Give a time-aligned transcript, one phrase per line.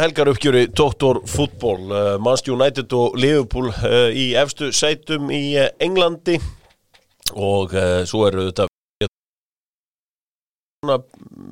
[0.00, 1.20] helgar uppgjöri Dr.
[1.26, 6.38] Fútból uh, Manchester United og Liverpool uh, í efstu sætum í uh, Englandi
[7.32, 7.72] og
[8.04, 8.66] svo eru þetta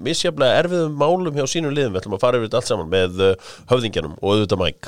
[0.04, 3.12] misjaflega erfiðum málum hjá sínum liðum við ætlum að fara yfir þetta allt saman með
[3.70, 4.80] höfðingjanum og auðvitað mæk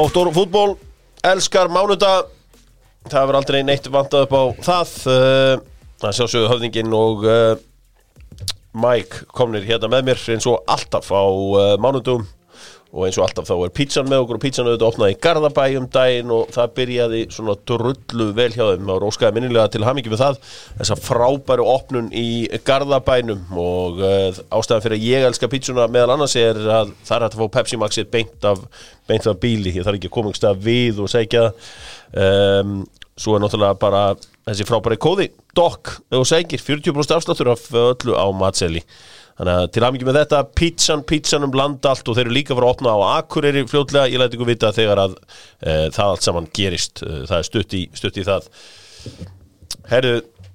[0.00, 0.30] Dr.
[0.32, 0.78] Fútból
[1.26, 2.30] elskar mánudag
[3.10, 4.92] það verður aldrei neitt vantað upp á það
[6.00, 7.52] það sjálfsögðu höfðingin og uh,
[8.80, 12.24] Mike komnir hérna með mér eins og alltaf á uh, mánudum
[12.90, 15.64] og eins og alltaf þá er pítsan með okkur og pítsan auðvitað opnaði í Garðabæ
[15.78, 18.90] um daginn og það byrjaði svona drullu vel hjá þeim.
[18.90, 20.40] Og róskaði minnilega til hamingi með það
[20.80, 22.30] þessa frábæru opnun í
[22.66, 23.44] Garðabænum.
[23.62, 27.38] Og uh, ástæðan fyrir að ég elska pítsuna meðal annars er að það er að
[27.38, 28.64] fá Pepsi Maxið beint af,
[29.10, 32.80] beint af bíli, ég þarf ekki að koma einhverstað við og segja um,
[33.20, 34.02] svo er náttúrulega bara
[34.48, 38.82] þessi frábæri kóði, DOC og segir 40% afsláttur af öllu á matseli
[39.40, 42.52] Þannig að til aðmyggjum með þetta, pítsan, pítsan um land allt og þeir eru líka
[42.52, 46.02] að fara að opna á Akureyri fljótlega, ég læti ykkur vita þegar að e, það
[46.04, 48.50] allt saman gerist, e, það er stutt í, stutt í það.
[49.88, 50.10] Herru,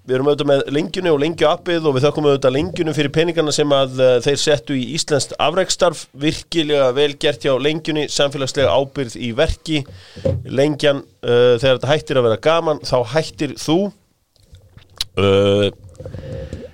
[0.06, 3.56] við erum auðvitað með lengjunu og lengju appið og við þakkum auðvitað lengjunu fyrir peningarna
[3.58, 9.18] sem að e, þeir settu í Íslandst afrækstarf, virkilega vel gert hjá lengjunni, samfélagslega ábyrð
[9.18, 9.82] í verki,
[10.46, 13.80] lengjan, þegar þetta hættir að vera gaman, þá hættir þú.
[15.18, 16.65] Það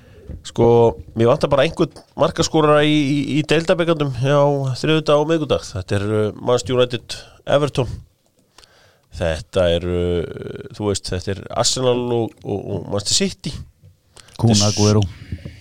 [0.41, 0.67] Sko,
[1.13, 5.67] mér vantar bara einhvern markaskórara í, í, í deildabekandum á þriðudag og miðgudag.
[5.67, 7.91] Þetta er uh, Manchester United Everton.
[9.21, 13.53] Þetta er, uh, þú veist, þetta er Arsenal og, og, og Manchester City.
[14.41, 15.03] Kuna Aguero.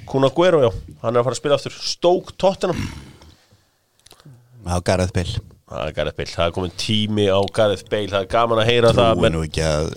[0.09, 0.71] Kuna Aguero, já.
[1.05, 1.77] Hann er að fara að spila aftur.
[1.93, 2.81] Stoke Tottenham.
[4.65, 6.33] á Gareth Bale Það er Gareth Bale.
[6.33, 8.09] Það er komin tími á Gareth Bale.
[8.11, 9.13] Það er gaman að heyra það.
[9.13, 9.93] Trúi Men, nú ekki að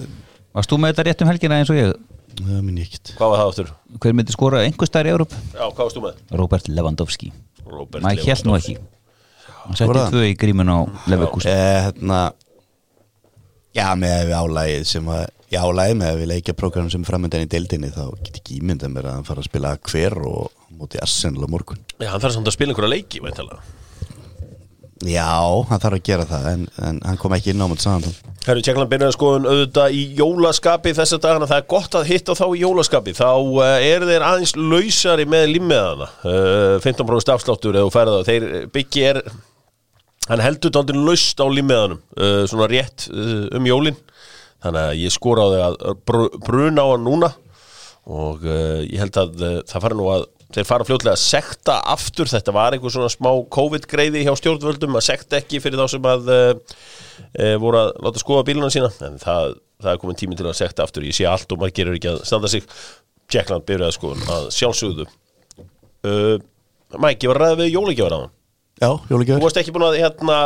[0.53, 1.95] Varst þú með þetta rétt um helgina eins og ég?
[2.41, 3.73] Það minn ég ekkert hvað var það aftur?
[4.03, 5.35] Hver myndi skora einhver stær í Európ?
[5.53, 6.23] Já, hvað varst þú með?
[6.41, 7.29] Robert Lewandowski
[7.67, 8.77] Robert Maður held nú ekki
[9.63, 10.79] Hann setti tvö í grímun á
[11.11, 12.23] Leverkusen eh, hérna,
[13.73, 17.45] Já, með við álægið sem að Já, álægið með að við leikja prógram sem framöndan
[17.45, 20.47] í deildinni þá get ekki ímyndað mér að hann fara að spila hver og
[20.79, 23.61] móti Arsenal á morgun Já, hann þarf samt að spila einhverja leiki, veintalega.
[25.03, 25.35] Já,
[25.67, 28.05] hann þarf að gera það en, en hann kom ekki inn á móti saman
[28.43, 32.43] Herru, Tjekkland byrjaði skoðun auðvitað í jólaskapi þessa dagana, það er gott að hitta þá
[32.49, 36.09] í jólaskapi, þá uh, eru þeir aðeins lausari með limmiðana.
[36.27, 38.17] Uh, 15% afsláttur eða það.
[38.27, 39.21] Þeir byggi er
[40.27, 42.03] hann heldur tóndin laust á limmiðanum
[42.51, 43.95] svona rétt um jólin.
[44.63, 47.31] Þannig að ég skora á þig að br bruna á hann núna.
[48.11, 52.29] Og ég held að það fara nú að þeir fara fljótlega að sekta aftur.
[52.31, 56.31] Þetta var einhver svona smá COVID-greiði hjá stjórnvöldum að sekta ekki fyrir þá sem að
[56.33, 58.91] uh, voru að láta skoða bíluna sína.
[59.07, 61.05] En það, það er komin tími til að sekta aftur.
[61.09, 62.65] Ég sé allt og maður gerur ekki að standa sig.
[63.33, 65.09] Jackland byrjaði sko að sjálfsögðu.
[66.03, 66.41] Uh,
[66.99, 68.31] Mike, ég var ræða við jólegjafar á hann
[68.81, 70.37] Já, þú jólagjör varst ekki búin að hérna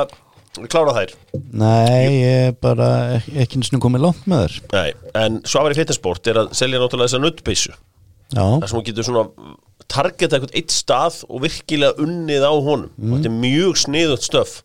[0.72, 1.14] klára þær?
[1.34, 6.30] Nei, ég er bara ekki, eins og komið langt með þér Nei, en Svavari Fitnessport
[6.30, 9.26] er að selja náttúrulega þessa nuttbissu Já, þar sem hún getur svona
[9.92, 12.90] targeta eitthvað eitt stað og virkilega unnið á honum.
[13.00, 14.56] Og þetta er mjög sniðut stöf.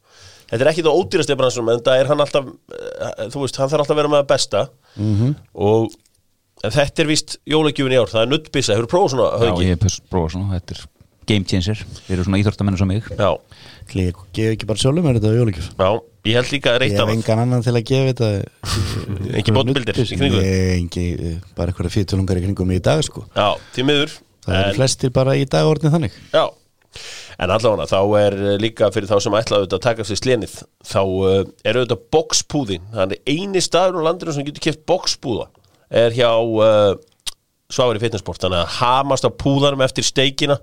[0.53, 3.71] Þetta er ekki það ódýrasti bransum en það er hann alltaf eh, þú veist, hann
[3.73, 4.65] þarf alltaf að vera með það besta.
[4.99, 5.37] -hmm.
[5.55, 5.95] og
[6.71, 9.79] þetta er víst jólagjöfin í ár, það er nuttbissa hefur prófað svona, Já, höfði ég
[9.79, 10.83] hef prófað svona, þetta er
[11.27, 11.83] game changer.
[12.07, 13.09] Þeir eru svona íþórtamennu sem ég
[14.37, 15.33] gef ekki bara sjálfum mér þetta
[15.79, 15.91] já,
[16.29, 18.29] ég held líka að Ég reyta hef annað engan annan til að gefa þetta
[19.41, 19.55] Ekki
[20.19, 20.51] kringum þig?
[20.51, 21.07] Nei, engi,
[21.57, 23.25] bara eitthvað fýtulungar í kringum í dag sko.
[23.35, 26.19] Já, því miður Það En- flestir bara í dag orðin þannig.
[26.33, 26.45] Já,
[27.39, 31.01] en allavega þá er eh, líka fyrir þá sem ætlaðu að taka sér slenið þá
[31.01, 35.47] uh, er auðvitað boxpúðin þannig eini staður á landinu sem getur keft boxpúða
[36.03, 36.95] er hjá uh,
[37.73, 40.59] Svári Fitnessport þannig að hamast á púðanum eftir steikina.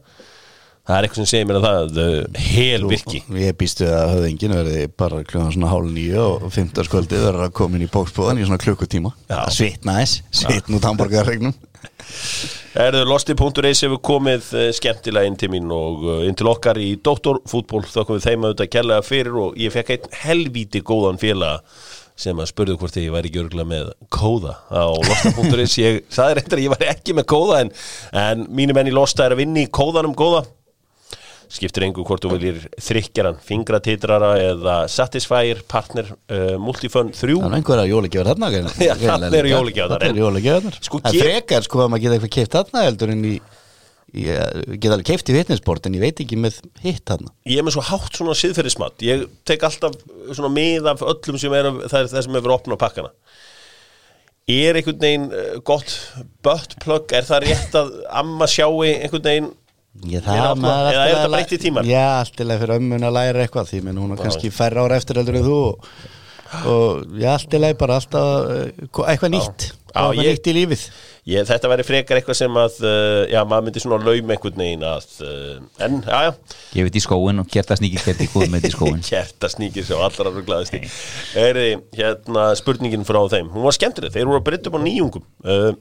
[0.90, 3.20] Það er eitthvað sem segir mér að það uh, hel virki.
[3.38, 7.78] Ég býstu að höfðingin verði bara klukkan svona hálf nýju og fimmtarskvöldi verður að koma
[7.78, 9.12] inn í bóksbúðan í svona klukkutíma.
[9.30, 9.36] Já.
[9.48, 11.58] Það svitna þess, svitna út hamburgarregnum
[12.86, 16.92] Erðu losti.is hefur komið uh, skemmtilega inn til mín og uh, inn til okkar í
[17.06, 21.64] Doktorfútból þá komum við þeim auðvitað kærlega fyrir og ég fekk einn helvíti góðan félaga
[22.20, 26.60] sem að spurðu hvort ég væri ekki örgulega með kóða á losta.is ég sagði reyndar
[26.60, 27.74] að ég væri ekki með kóða en,
[28.24, 30.44] en mínum enn í losta er að vinni í kóðanum góða
[31.50, 37.56] skiptir engu hvort þú viljir þrykkjaran, fingratitrara eða Satisfyer, Partner, uh, Multifund 3 Það er
[37.58, 38.52] einhverja jólagjafar þarna
[38.90, 40.04] Já, þarna eru jólagjafar.
[40.04, 40.78] Það eru jólagjafar.
[40.86, 43.34] Sko, Það er frekar sko að maður geta eitthvað keift þarna heldur en í
[44.10, 47.66] ég get alveg keift í fitnessport en ég veit ekki með hitt hann ég er
[47.68, 48.98] með svo hátt svona siðferðismat.
[49.06, 49.98] Ég tek alltaf
[50.32, 53.12] svona mið af öllum sem er það er það sem hefur opnað pakkana.
[54.50, 55.94] Er einhvern veginn eh, gott
[56.46, 57.92] buttplug, er það rétt að
[58.22, 59.52] amma sjái einhvern veginn
[60.00, 61.90] Er það- maður eða er alltaf þetta breytt í tímann?
[61.90, 65.20] Já, alltilega fyrir ömmun að læra eitthvað því menn hún er kannski færra ára eftir
[65.20, 65.60] heldur en þú.
[65.60, 65.92] Og,
[66.66, 68.72] og já, alltilega bara alltaf eh,
[69.12, 69.72] eitthvað nýtt.
[69.90, 70.84] Eitthvað ég- nýtt í lífið.
[71.30, 74.86] ég, þetta væri frekar eitthvað sem að uh, já, maður myndi svona laum einhvern veginn
[74.88, 76.32] að uh, en, já, já.
[76.80, 80.02] Ég veit í skóin og kjarta sníkir kjarti góð með í skóin Hjerta sníkir sér
[80.06, 80.74] allra ruglaðist
[81.38, 81.60] Er
[81.98, 83.50] hérna spurningin frá þeim.
[83.54, 85.28] Hún var skemmtileg, þeir voru að breytta upp á nýjungum.
[85.44, 85.72] Uh,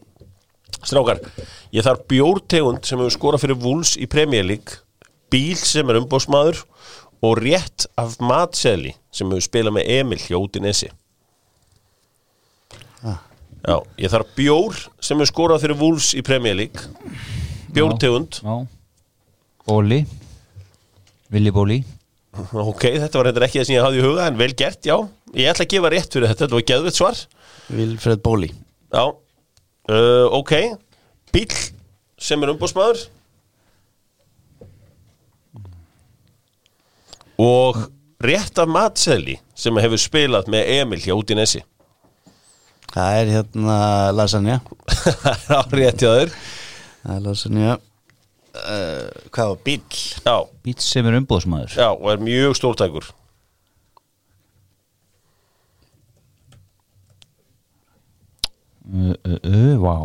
[0.82, 1.22] Strákar
[1.74, 4.06] Ég þarf bjórtegund sem hefur skorað fyrir Wools í
[4.42, 4.80] League
[5.32, 6.64] Bíl sem er umbóðsmaður
[7.24, 10.90] Og rétt af matseðli sem hefur spilað með Emil Hjóti Nesi
[13.68, 16.22] Já, ég þarf bjór sem hefur skorað fyrir Wools í
[16.54, 16.86] League.
[17.74, 18.66] Bjórtegund Já.
[19.68, 20.06] Bóli.
[21.28, 21.84] Villi Bóli.
[22.54, 24.96] Ok, þetta var reyndar ekki það sem ég hafði í huga En vel gert, já.
[25.34, 27.18] Ég ætla að gefa rétt fyrir þetta, þetta var geðvitt svar.
[27.68, 28.48] Vilfred Bóli.
[28.94, 29.04] Já,
[29.88, 30.54] uh, ok.
[31.32, 31.52] Bíl
[32.18, 33.04] sem er umbúsmaður
[37.38, 37.76] Og
[38.24, 41.60] rétt af matseðli sem hefur spilað með Emil hjá út í Nesi
[42.88, 43.76] Það er hérna
[44.16, 44.56] lasagna
[44.88, 46.34] Það er á rétt hjá þér.
[47.04, 50.02] Það er lasagna uh, Hvað var bíl?
[50.24, 53.16] Já, Bít sem er umbóðsmaður já, og er mjög stórtækur uh, uh, uh,
[58.88, 59.96] Vá.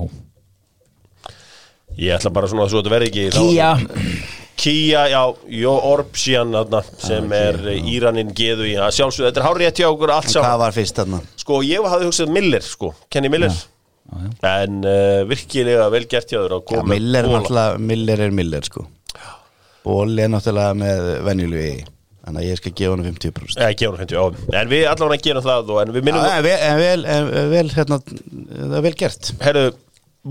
[1.94, 3.74] Ég ætla bara svona að svo þetta verði ekki Kia
[4.64, 6.54] Kia, já, Jó Orbsjan
[7.02, 10.46] sem er Íranin geðu í að sjálfsögðu, þetta er hár rétt hjá okkur allt saman.
[10.46, 11.20] Hvað var fyrst þarna?
[11.42, 13.56] Sko, ég hafði hugsað Miller, sko, Kenny Miller.
[14.46, 16.86] En uh, virkilega vel gert hjá þér að
[17.82, 18.86] Miller, er Miller sko.
[19.84, 21.84] Bóli er náttúrulega með venjulegu
[22.24, 24.60] Þannig að ég skal gefa hann 50% Já, gefa hann 50, já.
[24.62, 27.98] En við allavega gerum það og, En Já, en vel, en vel, en vel, hérna,
[28.54, 29.32] það er vel gert.
[29.44, 29.66] Herru,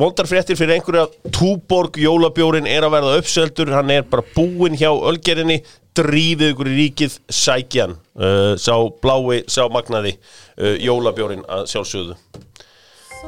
[0.01, 1.05] vondar fréttir fyrir einhverja.
[1.37, 3.75] Túborg jólabjórin er að verða uppseldur.
[3.77, 5.61] Hann er bara búinn hjá ölgerinni
[5.93, 8.73] Drífið ykkur í ríkið Sækjan, uh, sá
[9.05, 12.17] blái Sá magnaði uh, jólabjórin Að sjálfsögðu.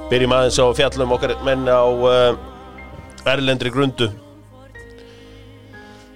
[0.09, 4.09] Byrjum aðeins á fjallum okkar menn á uh, Erlendri grundu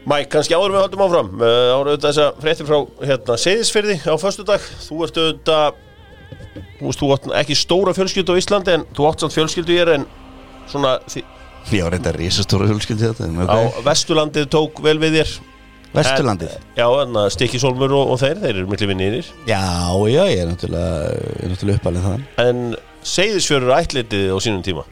[0.08, 2.78] Mike, kannski áður við höldum áfram uh, áður auðvitað þessa fréttir frá
[3.10, 4.68] hérna, Seyðisfyrði á föstudag.
[4.86, 5.82] Þú ert auðvitað
[6.80, 9.92] veist, þú átt ekki stóra fjölskyldu á Íslandi en þú átt samt fjölskyldu ég er
[9.98, 10.06] en
[10.70, 11.24] svona því,
[11.68, 13.84] Já, reynda risastóra hulskildi þetta á okay.
[13.84, 15.32] Vesturlandið tók vel við þér.
[15.92, 16.54] Vesturlandið?
[16.54, 19.18] En- Já, en að Stikki Solmur og, og þeir, þeir eru miklu vinnir
[19.48, 19.60] Já,
[20.08, 21.20] já, ég er náttúrulega,
[21.52, 22.64] náttúrulega uppalinn þann en
[23.08, 24.84] Seyðisfjörur ætlitið á sínum tíma?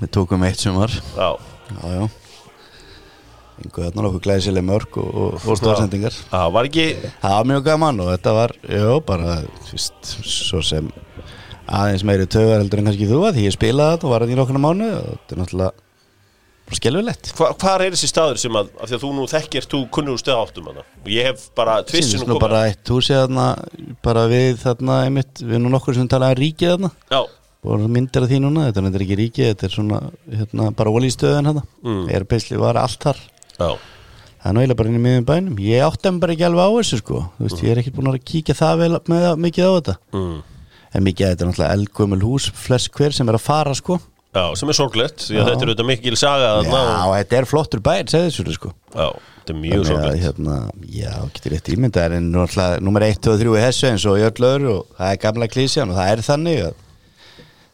[0.00, 1.30] Við tókum eitt sem var Já,
[1.72, 2.21] Já, já
[3.62, 7.64] Engu þarna okkur glæsileg mörg og, og, og stóðsendingar það var ekki Það var mjög
[7.68, 9.38] gaman og þetta var, já, bara,
[9.70, 10.90] veist, svo sem
[11.72, 14.36] aðeins meiri tögar heldur en kannski þú að því ég spilaði þetta og var þetta
[14.36, 15.72] í nokkuna mánu og þetta er náttúrulega
[16.62, 17.30] bara skelfilegt.
[17.38, 20.20] Hva, Hvar er þessi staður sem að, af því að þú nú þekkir þú kunnur
[20.20, 23.46] stöð áttum hana og ég hef bara Sýnist nú bara eitt húsi þarna
[24.04, 26.92] bara við þarna einmitt við nú nokkur sem talaði um ríkið þarna.
[27.12, 27.20] Já,
[27.62, 30.00] og myndir af því núna, þetta er ekki ríkið þetta er svona,
[30.32, 31.64] hérna, bara olístöðin hérna.
[31.86, 32.02] Mm.
[32.10, 33.20] er beisli, var allt þar
[33.58, 33.68] já,
[34.42, 35.58] það er eiginlega bara inn í miðum bænum.
[35.62, 37.24] Ég átti hann bara ekki alveg á þessu sko.
[37.40, 39.98] Veist, ég er ekkert búin að kíkja það vel með, mikið á þetta.
[40.18, 40.40] Mm.
[40.92, 44.00] en mikið að þetta er náttúrulega eldgömmul hús flest hver sem er að fara sko.
[44.32, 48.06] Já sem er sorglegt þetta er auðvitað mikil saga já, og, þetta er flottur bær,
[48.08, 48.70] segðu þessu sko.
[48.94, 49.10] Já,
[49.40, 50.22] þetta er mjög sorglegt.
[50.22, 50.54] hérna,
[50.88, 54.70] já, getur rétt ímyndað en náttúrulega nummer 1 og 3 í þessu eins og öðru
[54.78, 56.80] og það er gamla klísjan og það er þannig að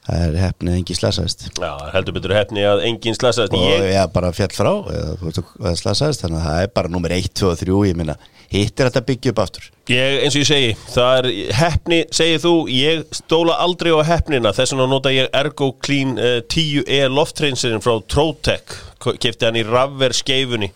[0.09, 1.47] það er hefnið engi slasaðist.
[1.61, 3.55] Já, heldur betur hefni að enginn slasaðist.
[3.57, 7.15] Og ég, ég bara fjall frá eða, að slasaðist þannig að það er bara nummer
[7.19, 8.17] 1, 2 og 3 ég minna,
[8.49, 9.69] hitt er þetta að byggja upp aftur.
[9.93, 14.55] Ég, eins og ég segi það er hefni, segir þú ég stóla aldrei á hefnina
[14.57, 18.77] þess vegna nota ég Ergo Clean uh, 10E loftreinserinn frá Trotec.
[19.05, 20.73] Kefti hann í rafver skeifunni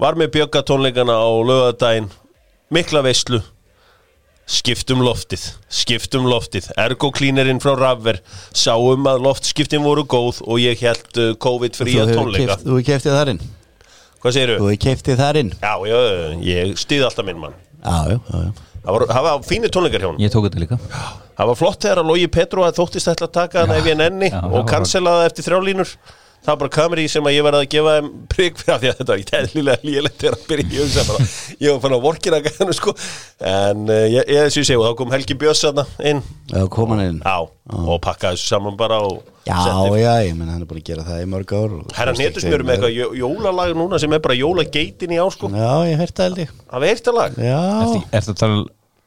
[0.00, 2.10] var með bjöggatónleikana á lögadaginn
[2.74, 3.38] mikla veislu
[4.46, 6.68] skiptum loftið, skiptum loftið.
[6.80, 8.18] Ergo Cleanerinn frá rafver.
[8.52, 12.58] Sá um að loftskiptin voru góð og ég held uh, COVID-fría Þú hefur tónleika.
[12.60, 13.40] þú hefur keftið þar inn?
[14.24, 14.58] Hvað segirðu?
[14.60, 15.52] þú hefur keftið þar inn?
[15.62, 15.98] Já, já,
[16.50, 17.56] ég stýði alltaf minn mann.
[17.84, 18.70] Já, já, já.
[18.84, 20.76] Það var, það var fínir tónleikar hjá hann Ég tók þetta líka.
[21.34, 23.96] Það var flott þegar að Logi Petru að þóttist ætla að taka hana ef ég
[23.96, 25.94] nenni já, það og cancelaði eftir þrjálínur
[26.44, 28.96] Það var bara kameri sem að ég verði að gefa þeim prigg fyrir því að
[28.98, 31.28] þetta var ekki eðlilega lélegt þegar að byrja í hugsa bara
[31.64, 32.94] Ég var fann að vorkina gæðinu sko.
[33.54, 36.20] En uh, ég, ég þessu ég og þá kom Helgi Björns þarna inn.
[36.52, 37.22] Já, koma hann inn.
[37.24, 39.96] Á og pakkaði þessu saman bara og Já, setti.
[40.04, 42.76] já, ég menn hann er búin að gera það í mörg ár Herra Netusmjör með
[42.78, 46.40] eitthvað jó- jólalag núna sem er bara jólageitin í ásko Já, ég heyrt það held
[46.44, 46.54] ég.
[46.70, 47.36] Það veit það lag?
[47.44, 48.54] Er þetta tal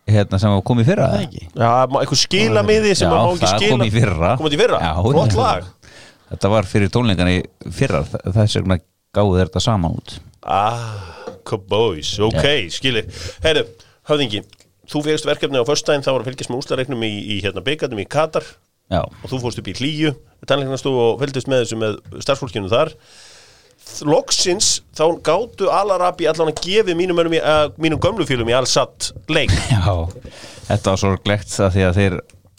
[0.07, 1.07] hérna sem kom í fyrra?
[1.27, 4.29] Já, eitthvað skilamiði sem kom í fyrra.
[4.39, 4.47] Kom
[6.31, 7.41] þetta var fyrir tónleikana í
[7.73, 8.03] fyrra.
[8.07, 8.79] Þa- Þess vegna
[9.17, 10.17] gáðu þeir þetta saman út.
[10.47, 13.01] Ah, Cowboys, ok, skili
[13.43, 13.63] Herru,
[14.07, 14.43] höfðingi,
[14.87, 18.03] þú fegst verkefni á föstudaginn þá var að fylgjast með úslareiknum í, í hérna byggarnum
[18.03, 18.45] í Katar.
[18.91, 20.13] Já, og þú fórst upp í hlýju.
[20.47, 22.93] Tannleiknastofu og fylgdist með þessu með starfsfólkinu þar.
[24.07, 29.11] Loksins þá gáttu Alarabi allan að gefi mínum, mönnum í, uh, mínum gömlufélum í allsatt
[29.31, 29.51] leik.
[29.73, 30.07] Já
[30.67, 32.17] Þetta var sorglegt það því að þeir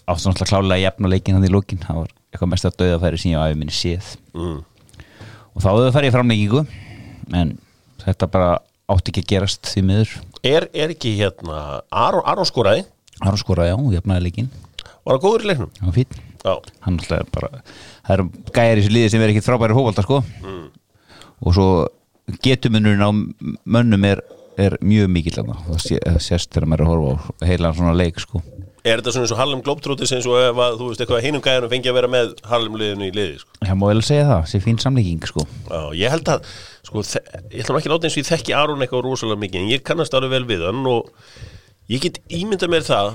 [0.09, 3.21] áttu náttúrulega klálega að jafna leikin hann í lókin Það var eitthvað mest að döðafæri
[3.23, 4.13] sem ég á æfi minni séð.
[4.37, 4.61] Mm.
[5.55, 6.67] Og þá höfðu farið í framleikingu
[7.37, 7.59] En
[8.05, 8.55] þetta bara
[8.89, 10.15] átti ekki að gerast því miður.
[10.47, 12.87] Er, er ekki hérna Aron, skoraði,
[13.21, 14.51] Aron skoraði já, jafnaði leikin
[15.09, 15.71] var það góður í leiknum?
[15.83, 16.53] Var fín Já,
[16.85, 17.49] hann alltaf er bara
[18.07, 20.21] það eru gæjar í þessu liði sem er ekkit frábæri fókbalta sko.
[21.43, 21.67] Og svo
[22.45, 23.11] getumunurinn á
[23.67, 24.23] mönnum er,
[24.61, 27.97] er mjög mikill það sé, það sést þegar maður er að horfa á heilan svona
[27.97, 28.43] leik sko
[28.85, 31.43] er þetta svona eins og Harlem Globetrotters eins og ef að þú veist eitthvað hinum
[31.45, 33.59] gæðanum fengi að vera með Harlem liðinu í liði sko.
[33.67, 35.45] ég má vel segja það, sé fín samlíking sko.
[35.69, 36.53] Já, ég held að
[36.87, 39.65] sko, ég ætla nú ekki að láta eins og ég þekki Aron eitthvað rosalega mikið
[39.65, 41.11] en ég kannast alveg vel við hann og
[41.91, 43.13] ég get ímyndað mér það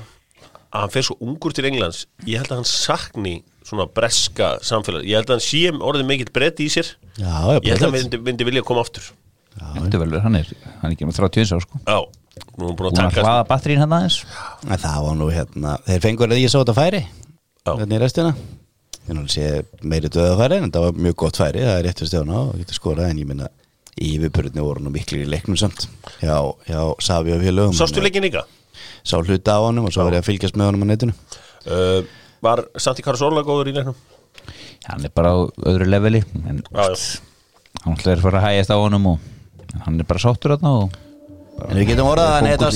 [0.74, 2.05] að hann fer svo ungur til Englands.
[2.25, 6.34] Ég held að hann sakni svona breska samfélag, ég held að hann sé orðið mikill
[6.34, 6.96] breytt í sér.
[7.13, 9.13] Já, já, ég held að hann myndi, myndi vilja koma aftur
[9.53, 10.50] Þetta vel, hann er,
[10.81, 11.79] hann er ekki með 31 ára sko.
[11.86, 11.98] Já,
[12.57, 14.17] nú er hann búin að búin að taka hlaða batterín hann aðeins.
[14.67, 17.74] En það var nú hérna Þeir fengur að ég sá þetta færi Já.
[17.74, 18.31] Hérna í restina.
[19.03, 22.00] Ég náttúrulega sé meiri döða færi En það var mjög gott færi Það er rétt
[22.00, 23.50] fyrir stjána og getur skorað En ég minna
[24.00, 25.89] Yfirbörðni voru nú miklu í leiknum samt
[26.24, 26.38] Já,
[26.69, 28.45] já, Savi og félögum Sástu leikin líka?
[29.03, 31.13] Sá hluta á honum og svo ég að fylgjast með honum á netinu.
[31.67, 32.07] Uh,
[32.43, 34.00] var Santi Carazorla góður í leiknum?
[34.88, 35.38] hann er bara á
[35.69, 39.29] öðru leveli en hann ætlaði að fara að hægjast á honum og
[39.81, 40.99] hann er bara sáttur þarna og
[41.69, 42.73] En við getum orðað að þetta var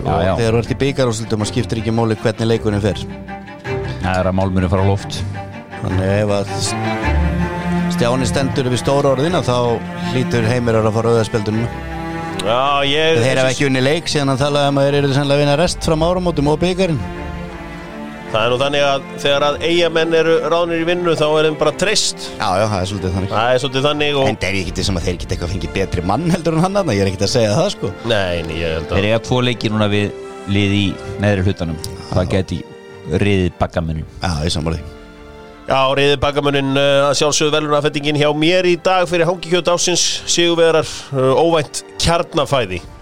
[0.00, 0.30] Já, Og já.
[0.40, 2.98] þegar þú ert í byggarúslutum og skiptir ekki móli hvernig leikunum fer.
[4.02, 5.20] Það er að málmurinn fara á loft.
[5.80, 6.50] Þannig ef að
[7.94, 9.54] Stjáni stendur við stóra orðina Þá
[10.10, 11.14] hlýtur heimir að fara
[12.88, 15.42] ég Þeir hafa ekki unni leik síðan hann talaði um að þeir eru sannlega að
[15.44, 17.00] vinna rest fram áramótum og byggarinn
[18.30, 21.56] Það er nú þannig að þegar að eigamenn eru ráðnir í vinnu þá er þeim
[21.58, 22.28] bara treyst.
[22.38, 23.32] Já, já, það er svolítið þannig.
[23.32, 25.72] Það er svolítið þannig og En það er ekki sem að þeir geta eitthvað fengið
[25.74, 27.90] betri mann heldur en hann þarna, ég er ekkert að segja það sko.
[28.06, 30.06] Nei, nei, ég held Þeir að eiga tvo leiki núna við
[30.50, 30.94] lið í
[31.24, 31.82] neðri hlutanum.
[32.12, 32.62] Það geti
[33.10, 34.96] riðið bakkamunum Já, ég sammála því.
[35.70, 40.22] Já, reyði bakamunin uh, að sjálfsögðu velunarfettingin hjá mér í dag fyrir hangikjöt ásins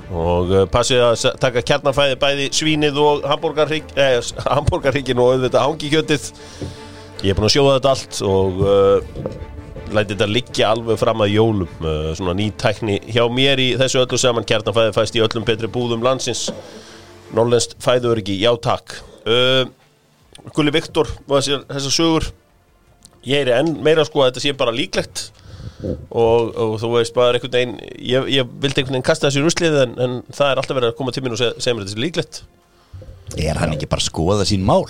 [0.09, 4.17] og uh, passið að taka kjarnafæði bæði svínið og hambúrgarhygg eh,
[5.21, 6.29] og auðvitað hangikjötið.
[7.27, 9.23] Ég er búin að sjóða þetta allt og uh,
[9.93, 11.73] læti þetta liggja alveg fram að jólum.
[11.83, 14.47] Uh, svona ný tækni hjá mér í þessu öllu saman.
[14.49, 16.49] Kjarnafæði fæst í öllum betri búðum landsins.
[17.37, 18.97] Norrlenskt fæðuröryggi, já takk.
[19.29, 19.67] Uh,
[20.55, 22.31] Gulli Viktor og þessar sögur?
[23.29, 25.27] Ég er enn meira sko að þetta sé bara líklegt
[25.79, 29.47] og, og þú veist bara einhvern veginn ég, ég vildi einhvern veginn kasta þessu í
[29.47, 31.95] ruslið en, en það er alltaf verið að koma til mín og segja, mér þetta
[31.97, 32.41] sé líklegt
[33.39, 34.87] Er hann ekki bara að skoða sín mál?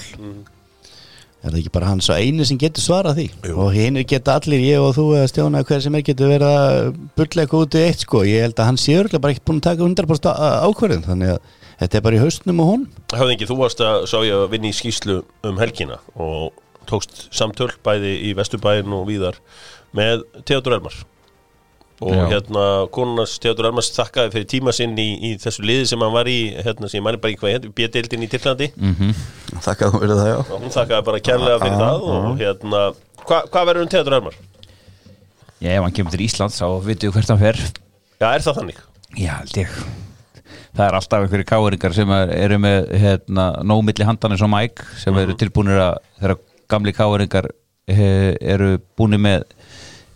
[1.38, 3.24] Er það ekki bara hann svo eini sem getur svarað því?
[3.46, 3.54] Jú.
[3.62, 6.78] Og hinnir geta allir, ég og þú eða Stjána hver sem er getur verið að
[7.18, 9.60] bulla eitthvað út í eitt sko Ég held að hann sé örgulega bara ekkert búin
[9.60, 11.52] að taka 100% á- ákvörðin Þannig að
[11.82, 14.70] þetta er bara í haustnum og hún Höfðingi, þú varst að sá ég að vinna
[14.72, 15.18] í skýslu
[15.50, 19.38] um helgina og tókst samtöl bæði í Vesturbæin og víðar
[19.96, 20.98] með Theodor Elmar.
[21.98, 22.24] Og Já.
[22.30, 22.64] hérna
[22.94, 26.36] konunars Theodor Elmars þakkaði fyrir tíma sinn í, í þessu liði sem hann var í
[26.62, 28.68] hérna sem ég mæli bara í hvað hérna, B-deildin í Tyrklandi.
[29.64, 30.36] Þakka þú verið það já.
[30.44, 32.82] Og hún þakkaði bara kærlega fyrir það og hérna,
[33.24, 34.38] hva, hvað verður um Theodor Elmar?
[35.58, 37.58] Já, ef hann kemur til Íslands þá vitum við hvert hann fer.
[38.20, 38.82] Já, er það þannig?
[39.18, 39.78] Já, held ég.
[40.78, 44.86] Það er alltaf einhverju káringar sem er, eru með hérna, nómilli handan eins og Mike
[45.02, 46.38] sem eru tilbúinir að þegar
[46.70, 47.50] gamli káringar
[47.88, 49.48] eru búinir með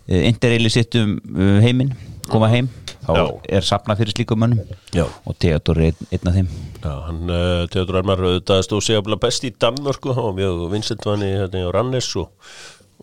[0.07, 1.93] interreili sitt um uh, heiminn
[2.29, 2.69] koma heim,
[3.03, 3.23] þá Já.
[3.57, 4.61] er sapna fyrir slíkum mönnum.
[4.95, 5.03] Já.
[5.27, 6.51] og Theodor er einn, einn af þeim.
[6.83, 11.03] Já, hann, uh, Theodor Elmar, auðvitað stóð bla best í Danmörku, hann var mjög vinsent
[11.07, 12.31] vanni hérna á Rannes og,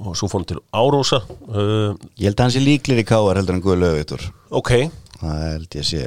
[0.00, 3.40] og svo fór hann til Árósa uh, Ég held að hann sé líklir í káar
[3.40, 4.24] heldur en Guði Lögvitur
[4.56, 4.72] Ok,
[5.20, 6.06] Það held ég sé,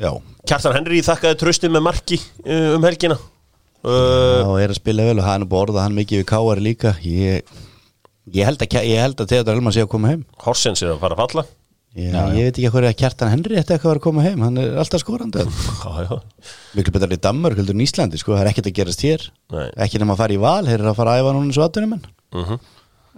[0.00, 0.10] já.
[0.50, 2.18] Kjartan Henry þakkaði tröstið með marki
[2.50, 3.18] um helgina.
[3.80, 6.90] Uh, og er að spila vel og hann er borðað hann mikið við káar líka.
[7.06, 7.46] Ég,
[8.36, 10.22] ég held að, ég held að Theodor Elman sé að koma heim.
[10.44, 11.44] Horsens er að fara að falla.
[11.98, 14.42] Ég, ég veit ekki hvað er að kjartan Henry ætti eitthvað að koma heim.
[14.46, 15.42] Hann er alltaf skorandi.
[15.82, 16.18] Já, já,
[16.78, 19.24] miklu betur í Danmörk heldur en Íslandi sko, það er ekkert að gerast hér.
[19.50, 19.64] Nei.
[19.86, 21.96] ekki nema að fara í val, þeir eru að fara að æfa núna svo aðtunum
[21.96, 22.06] menn
[22.38, 22.52] uh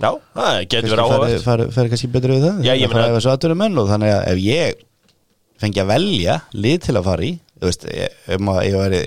[0.00, 1.42] Já, það getur verið áhugavert.
[1.44, 2.62] færi, færi kannski betur við það.
[2.64, 4.80] Já, ég Það fara ef þessu aðturum menn og þannig að ef ég
[5.62, 9.02] fengi að velja lið til að fara í veist, ég, ef maður, ég væri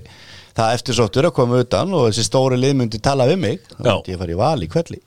[0.56, 3.82] það eftir sóttur að koma utan og þessi stóri lið myndi tala við mig þá
[3.82, 3.90] Já.
[3.90, 5.02] myndi ég fara í val í kvelli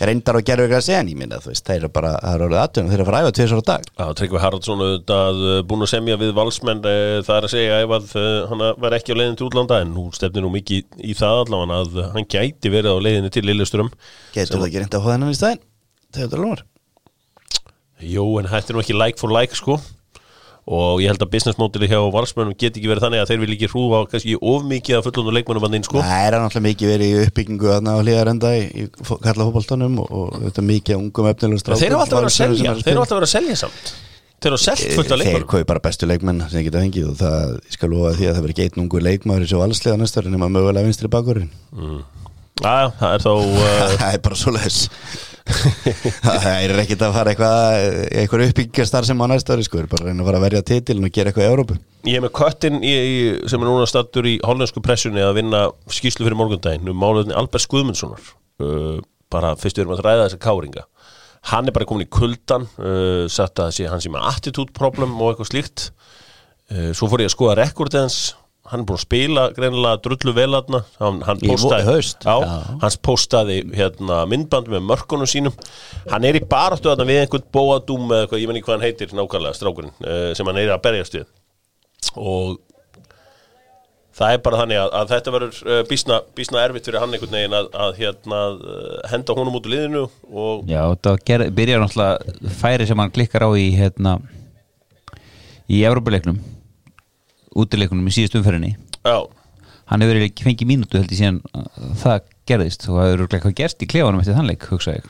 [0.00, 2.96] reyndar og gerur eitthvað að segja veist, þeir eru bara, það eru orðið aðturum þeir
[2.96, 3.88] eru að fara æfa tvisar á dag.
[4.00, 7.78] Já, Tryggvi Haraldsson auðvitað uh, búin að semja við valsmenn uh, það er að segja
[7.84, 11.00] ef að uh, hann var ekki á leiðin til útlanda en nú stefnir nú mikið
[11.04, 13.92] í það allavega að hann gæti verið á leiðinni til Lilleström
[14.34, 15.64] getur það ekki reynda að hóa þennan í stæðin
[16.16, 16.66] þegar það lómar?
[18.00, 19.76] Jú, en er nú ekki like for like sko
[20.70, 23.54] og ég held að business modeli hjá valsmennum geti ekki verið þannig að þeir vil
[23.56, 26.02] ekki hrúfa kannski of mikið af fullundu leikmennum að sko.
[26.04, 30.12] Það er náttúrulega mikið verið í uppbyggingu þarna á hlýðarenda í, kalla fótboltanum og,
[30.44, 31.82] þetta mikið ungum efnilegum strákum.
[31.82, 33.90] Þeir eru alltaf verið að selja Þeir eru alltaf verið að selja samt.
[34.40, 37.10] Þeir eru selt fullt af Þeir leikmennum kaupi bara bestu leikmenn sem þeir geta fengið
[37.10, 39.58] og það, ég skal lofa því að það verður ekki einn ungu leikmaður í svo
[41.12, 41.50] bakurinn
[42.60, 44.78] Já, það er bara svo leis
[45.50, 47.86] Það er ekkert að fara eitthvað
[48.22, 51.14] eitthvað uppbyggjastar sem á næsta ári sko, bara reyna að fara að verja titilin og
[51.14, 51.78] gera eitthvað í Európu
[52.08, 52.92] Ég er með köttin í,
[53.50, 57.68] sem er núna stattur í hollensku pressunni að vinna skýslu fyrir morgundaginn um máluðinni Albert
[57.68, 58.30] Guðmundssonar.
[58.60, 59.02] Uh,
[59.32, 60.86] bara fyrst við erum að ræða þessa káringa.
[61.50, 65.12] Hann er bara komin í kuldan uh, sagt að sé hann sé með attitude problem
[65.20, 65.86] og eitthvað slíkt.
[66.72, 68.18] Uh, svo fór ég að skoða rekordið hans
[68.70, 72.34] hann er búin að spila greinilega drullu vel aðna hann, hann postaði, Já.
[72.84, 75.56] hans postaði hérna, myndband með mörkunum sínum.
[76.10, 78.86] Hann er í baráttu þarna við einhvern bóadúm eða eitthvað, ég menn ekki hvað hann
[78.86, 81.30] heitir nákvæmlega strákurinn uh, sem hann er að berjast við.
[82.14, 82.60] Og
[84.20, 87.36] það er bara þannig að, að þetta verður uh, bísna, bísna erfitt fyrir hann einhvern
[87.40, 90.06] veginn að, að hérna, uh, henda honum út úr liðinu
[90.70, 90.84] Já,
[91.26, 94.18] ger, byrjar náttúrulega færi sem hann klikkar á í hérna
[95.70, 96.40] í Európa-leiknum
[97.56, 98.74] útileiknum í síðust umferðinni.
[99.04, 99.16] Já,
[99.90, 102.88] hann hefur ekki fengið mínútu held ég síðan að það gerðist.
[102.88, 105.08] Og það örugglega eitthvað gerst í klefanum eftir þann leik, hugsa ég.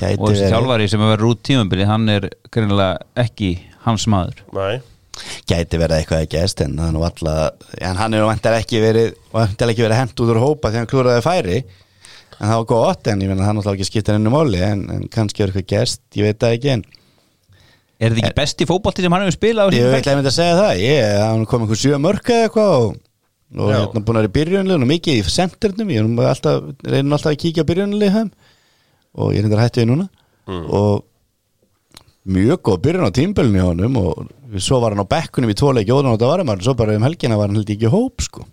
[0.00, 3.50] Gæti og þessi verið- þjálfari sem hefur verið út tímambili hann er greinilega ekki
[3.84, 4.44] hans maður.
[4.52, 4.80] Næ
[5.48, 9.14] gæti verið eitthvað að gæst en nú alltaf en hann er nú vantar ekki verið
[9.32, 11.58] vantar ekki verið hent út úr hópa þegar hann klúraði færi.
[12.36, 15.06] En það var gott en ég menna hann náttúrulega ekki skipta hennu máli en, en
[15.08, 16.84] kannski er eitthvað gæst, ég veit það ekki en
[17.96, 20.80] Er þetta ekki besti fótbolti sem hann hefur spilað ég veit að segja það.
[20.82, 22.96] Ég, hann kom einhver sjö mörk eða eitthvað og,
[23.56, 27.16] og hérna búin að vera í byrjunlega og mikið í senturnum, ég nú alltaf reynum
[27.16, 28.32] alltaf að kíkja á byrjunlega þeim
[29.16, 30.08] og ég er hérna hættið núna.
[30.76, 31.06] Og
[32.36, 35.94] mjög góð byrjun á tímbölinu hjá honum og svo var hann á bekkunum í tvoleiki
[35.94, 38.44] og það var hann, svo bara um helgina var hann held ekki í hóp sko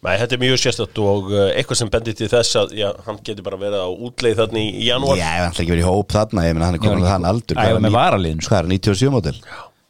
[0.00, 3.18] Nei, þetta er mjög sérstætt og uh, eitthvað sem bendir til þess að já, hann
[3.20, 6.14] getur bara verið á útleið þarna í janúar Já, hef alltaf ekki verið í hóp
[6.14, 8.44] þarna Ég meina hann er komin á þann aldur Æfa hvað er með ní- varaliðinu,
[8.46, 8.54] sko.
[8.54, 9.34] Hvað er 97 mótil?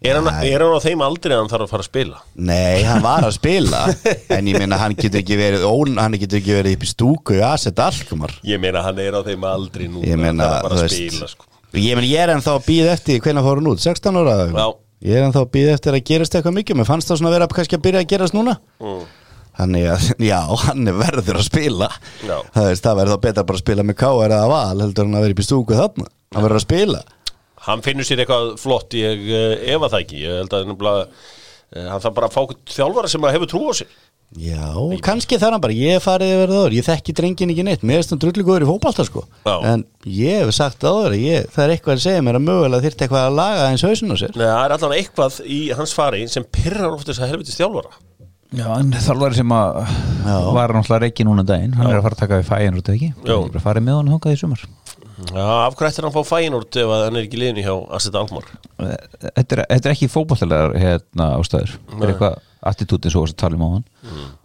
[0.01, 2.19] er hann, er hann á þeim aldrei að hann þarf að fara að spila?
[2.51, 3.85] Nei, hann var að spila
[4.41, 7.39] En ég meina hann getur ekki verið ón, Hann getur ekki verið upp í stúku
[7.39, 10.67] í Aset Alkumar Ég meina hann er á þeim aldrei nú Ég meina, að þú
[10.67, 11.51] fara að veist spila sko.
[11.79, 13.87] Ég meina, ég er ennþá að býða eftir Hvenær fór hann út?
[13.87, 14.37] 16 ára?
[14.51, 14.67] Já.
[15.07, 17.37] Ég er ennþá að býða eftir að gerast eitthvað mikið Mér fannst það svona að
[17.39, 19.05] vera kannski að byrja að gerast núna mm.
[19.59, 21.89] Þannig að, já, hann er verður að spila.
[22.25, 22.37] Já.
[22.55, 25.17] Það veist, það verður þá betra bara að spila með K eða val heldur en
[25.19, 26.07] að vera í stúku þarna.
[26.35, 27.01] Hann verður að spila.
[27.61, 31.15] Hann finnur sér eitthvað flott ég uh, efa það ekki, ég held að nefnilega, uh,
[31.91, 32.43] hann þarf bara að fá
[32.77, 33.91] þjálfara sem að hefur trú á sér.
[34.39, 34.71] Já,
[35.03, 38.05] kannski þar hann bara, ég farið yfir það ég þekki drengin ekki neitt, mér er
[38.07, 39.57] svona drullu góður í fótbalta sko, Já.
[39.73, 42.87] en ég hef sagt áður, að ég, það er eitthvað að segja mér að mögulega
[42.87, 43.27] þyrfti eitthvað
[48.51, 49.81] í Já, en þjálfari sem að
[50.27, 50.37] Já.
[50.57, 52.91] var náttúrulega reiki núna um daginn hann er að fara að taka við fæin út
[52.95, 53.11] ekki?
[53.25, 53.37] Já.
[53.37, 54.65] hann er að fara með honum þangað í sumar.
[55.21, 57.65] Já, af hverju ættir hann að fá fæinúrt ef að hann er ekki í liðinu
[57.67, 58.17] hjá Asset
[58.81, 61.75] þetta er, þetta er ekki fótballtalegar hérna ástæður.
[61.91, 62.39] Þetta er eitthvað
[62.71, 63.71] attitúti svo að tala um á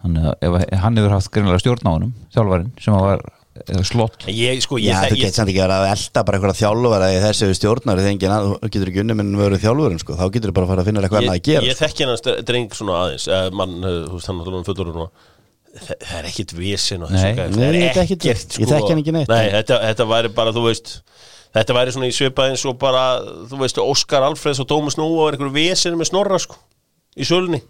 [0.04, 0.20] hann.
[0.40, 3.35] Ef að- hann hefur haft greinilega stjórn á honum þjálfarin sem var eh,
[3.86, 7.08] slott Ég, sko, ég, Já, þú getur samt ekki verið að elda bara eitthvað þjálfara
[7.12, 10.56] í þessu stjórnar, að- þú getur ekki unni minn verið þjálfurum sko, þá getur þú
[10.58, 11.64] bara að fara að finna eitthvað annað að gera.
[11.66, 14.68] ég þekki hann að dreng svona aðeins eh, mann, eh, þú veist, hann er alveg
[14.70, 14.92] fullur
[15.76, 16.52] það er ekkit.
[16.56, 18.22] Nei, það er er ekkert
[18.54, 18.62] sko.
[18.62, 19.28] ég þekki hann ekki neitt.
[19.28, 20.92] Nei, þetta, þetta væri bara, þú veist
[21.56, 23.04] þetta væri svona í svipað eins og bara
[23.50, 26.58] þú veist, Óskar Alfreds og Dómas Nóa og einhverju vesen með snorra sko
[27.16, 27.62] í sölunni,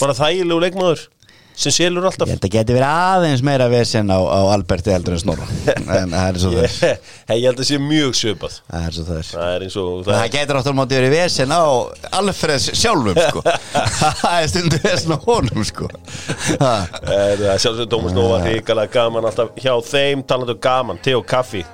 [0.00, 1.06] bara þægilegu leikmaður
[1.54, 2.30] sem selur alltaf.
[2.32, 6.38] Að geti verið aðeins meira vesen á, á Alberti heldur en Snorra, en það er
[6.40, 6.76] svo er.
[6.82, 8.56] ég, ég held að sé mjög svipað.
[8.70, 9.28] Það er svo er.
[9.32, 11.62] það er eins og Það, það, getur áttur móti verið vesen á
[12.20, 13.44] Alfreds sjálfum sko.
[14.22, 15.90] Það er stundu vesen á honum sko.
[16.62, 16.72] Ha.
[17.04, 21.26] er, það er sjálfsög Dómas Nóa ríkalega gaman alltaf hjá þeim talandu gaman, te og
[21.28, 21.64] kaffi.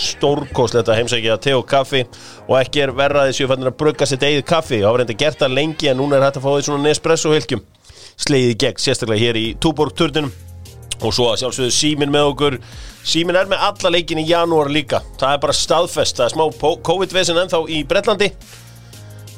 [0.00, 2.04] Stórkoslegt að heimsækja te og kaffi
[2.46, 5.16] og ekki er verra þessi að fannir að brugga sitt eigið kaffi, það var reynda
[5.18, 7.64] gert það lengi en núna er hægt að fá því svona Nespresso hilkjum
[8.20, 10.32] sleiði gegn, sérstaklega hér í Túborg turninum
[11.00, 12.56] Og svo að sjálfsögðu símin með okkur.
[13.08, 15.00] Símin er með alla leikin í janúar líka.
[15.20, 18.28] Það er bara staðfest, það er smá COVID-vesen ennþá í Bretlandi.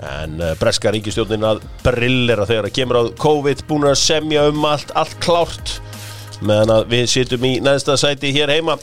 [0.03, 4.65] En uh, breska ríkistjórnin að brillera þegar það kemur á COVID Búin að semja um
[4.67, 5.77] allt, allt klárt
[6.43, 8.75] Meðan að við sittum í neðsta sæti hér heima.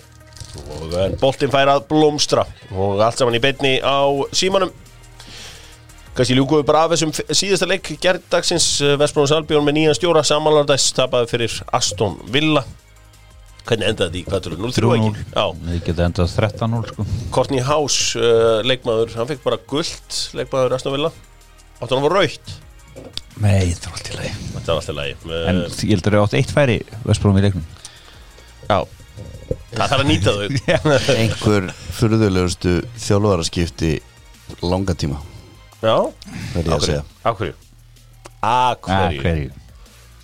[0.80, 2.46] Og en boltinn fær að blómstra.
[2.72, 4.72] Og allt saman í beinni á símanum
[6.18, 8.68] Kanski ljúkuðu bara af þessum síðasta leik gerðdagsins
[9.00, 12.66] Vestbrónus Albjörn með nýjan stjóra Samanlardæs tapaði fyrir Aston Villa.
[13.70, 14.62] Hvernig endaði þetta í hvað tölur?
[14.66, 15.26] 0-3 ekki?
[15.68, 17.06] Við getum endað 13-0 sko.
[17.36, 21.14] Courtney House uh, leikmaður, hann fekk bara gullt leikmaður Aston Villa.
[21.80, 22.56] Áttu hann að fá raukt
[23.40, 24.32] Nei, það var alltaf í lagi.
[24.52, 27.68] Þetta var alltaf lægi En ég heldur að átt eitt færi Vestbrómi í leiknum.
[28.68, 28.80] Já.
[29.70, 30.48] Það þarf að nýta þau.
[31.22, 33.94] Einhver furðulegustu þjálfaraskipti
[34.66, 35.22] langa tíma
[35.80, 35.96] Já,
[39.14, 39.50] ég hverju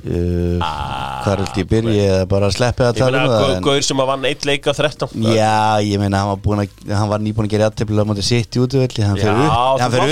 [0.05, 2.17] uh, hvað er þetta ég byrja?
[2.29, 4.27] bara að sleppi að Ég tala meina, um það Gau- en, Gaur sem að vann
[4.29, 5.53] eitt leik af 13 já,
[5.87, 8.57] ég meina hann var, búin að, hann var nýbúin að gera aðtefnilega á móti sitt
[8.59, 10.05] í útvöldi hann fer upp hann fer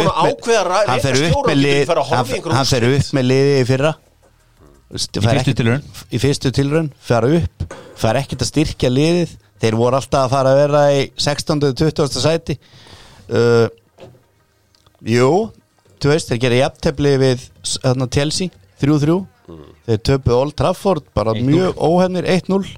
[0.00, 0.08] með-
[3.30, 3.92] liði í fyrra.
[6.14, 6.90] Í fyrstu tilraun?
[7.02, 7.64] fara upp
[7.98, 9.32] fær ekkert að styrkja liðið.
[9.62, 11.62] Þeir voru alltaf að fara að vera í 16.
[11.70, 12.20] og 20.
[12.24, 12.56] sæti.
[13.30, 13.66] Uh,
[15.04, 15.28] jú
[16.00, 19.20] þú veist, þeir gera jafntefli við þarna, Chelsea 3-3
[19.84, 21.46] þeir töpu Old Trafford bara 1-0.
[21.48, 22.74] mjög óhefnir 1-0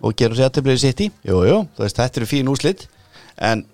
[0.00, 1.10] og gera sér jafntefli í City.
[1.28, 2.86] Jú, jú, þú veist, þetta eru fín úslit
[3.36, 3.66] en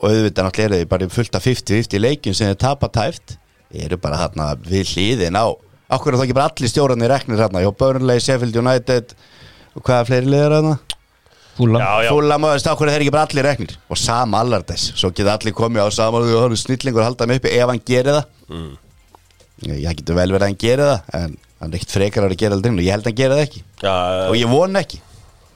[0.00, 3.36] og auðvitað náttúrulega eru þeir bara fullt af 50-50 leikjum sem þeir tapa tæft.
[3.72, 5.46] Þeir eru bara hérna við hliðin á.
[5.94, 9.14] Okkur er það ekki bara allir stjórnarnir reknir hérna hjá Burnley, Sheffield United
[9.74, 10.74] og hvaða fleiri liður hérna
[11.54, 11.78] Fúla.
[11.78, 13.76] Já, já, fúla maður okkur er þeir ekki bara allir reknir?
[13.88, 17.28] Og sama allardæs, svo geta allir komið á sama og það eru snillingur að halda
[17.30, 18.28] mig uppi ef hann gerir það.
[18.50, 18.70] Mm.
[19.68, 22.36] ég, ég getur vel verið að hann gerir það en hann er ekkert frekar að
[22.42, 23.64] gera aldrei og ég held að hann gerir það ekki.
[23.84, 23.94] Já,
[24.28, 25.00] og ég von ekki,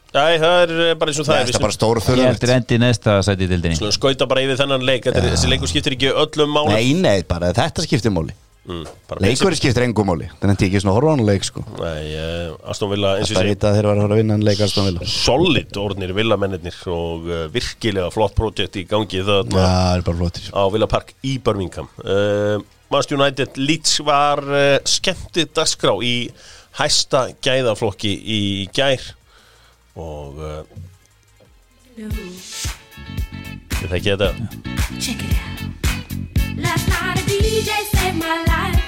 [0.09, 2.31] Æ, það er eh, bara eins og það það er er bara stóru Ég þurrulegt
[2.33, 5.69] heldur endi næsta sæti dildinni slum skauta bara yfir þennan leik Þetta er- Þessi leikur
[5.69, 6.73] skiptir ekki öllum máli.
[6.73, 8.33] Nei, nei, bara þetta skiptir máli
[8.69, 11.65] mm, bara leikur skiptir engum máli, þannig að ekki svona horfanuleik sko.
[11.81, 14.47] Nei, uh, Aston Villa eins og það sé vita að þeir var að vinna en
[14.47, 15.09] leik Aston Villa.
[15.13, 20.51] Solid orðnir villamennir og uh, virkilega flott projekt í gangi þarna það er flottir.
[20.53, 21.91] á Villa Park í Birmingham.
[22.05, 26.15] Uh, Manchester United Leeds var uh, skemmtið dagskrá í
[26.79, 28.43] hæsta gæðaflokki í
[28.77, 29.03] gær
[29.99, 30.63] og uh,
[33.89, 34.35] þetta?
[34.99, 35.78] Check it out.
[36.59, 38.79] Last night a DJ saved my life.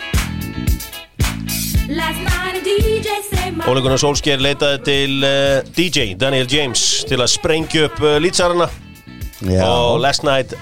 [1.88, 7.20] Last night a DJ saved my Óleikunar Solskjær leitaði til uh, DJ Daniel James til
[7.22, 8.66] að sprengja upp uh, Leedsarana
[9.46, 10.56] Já, og last night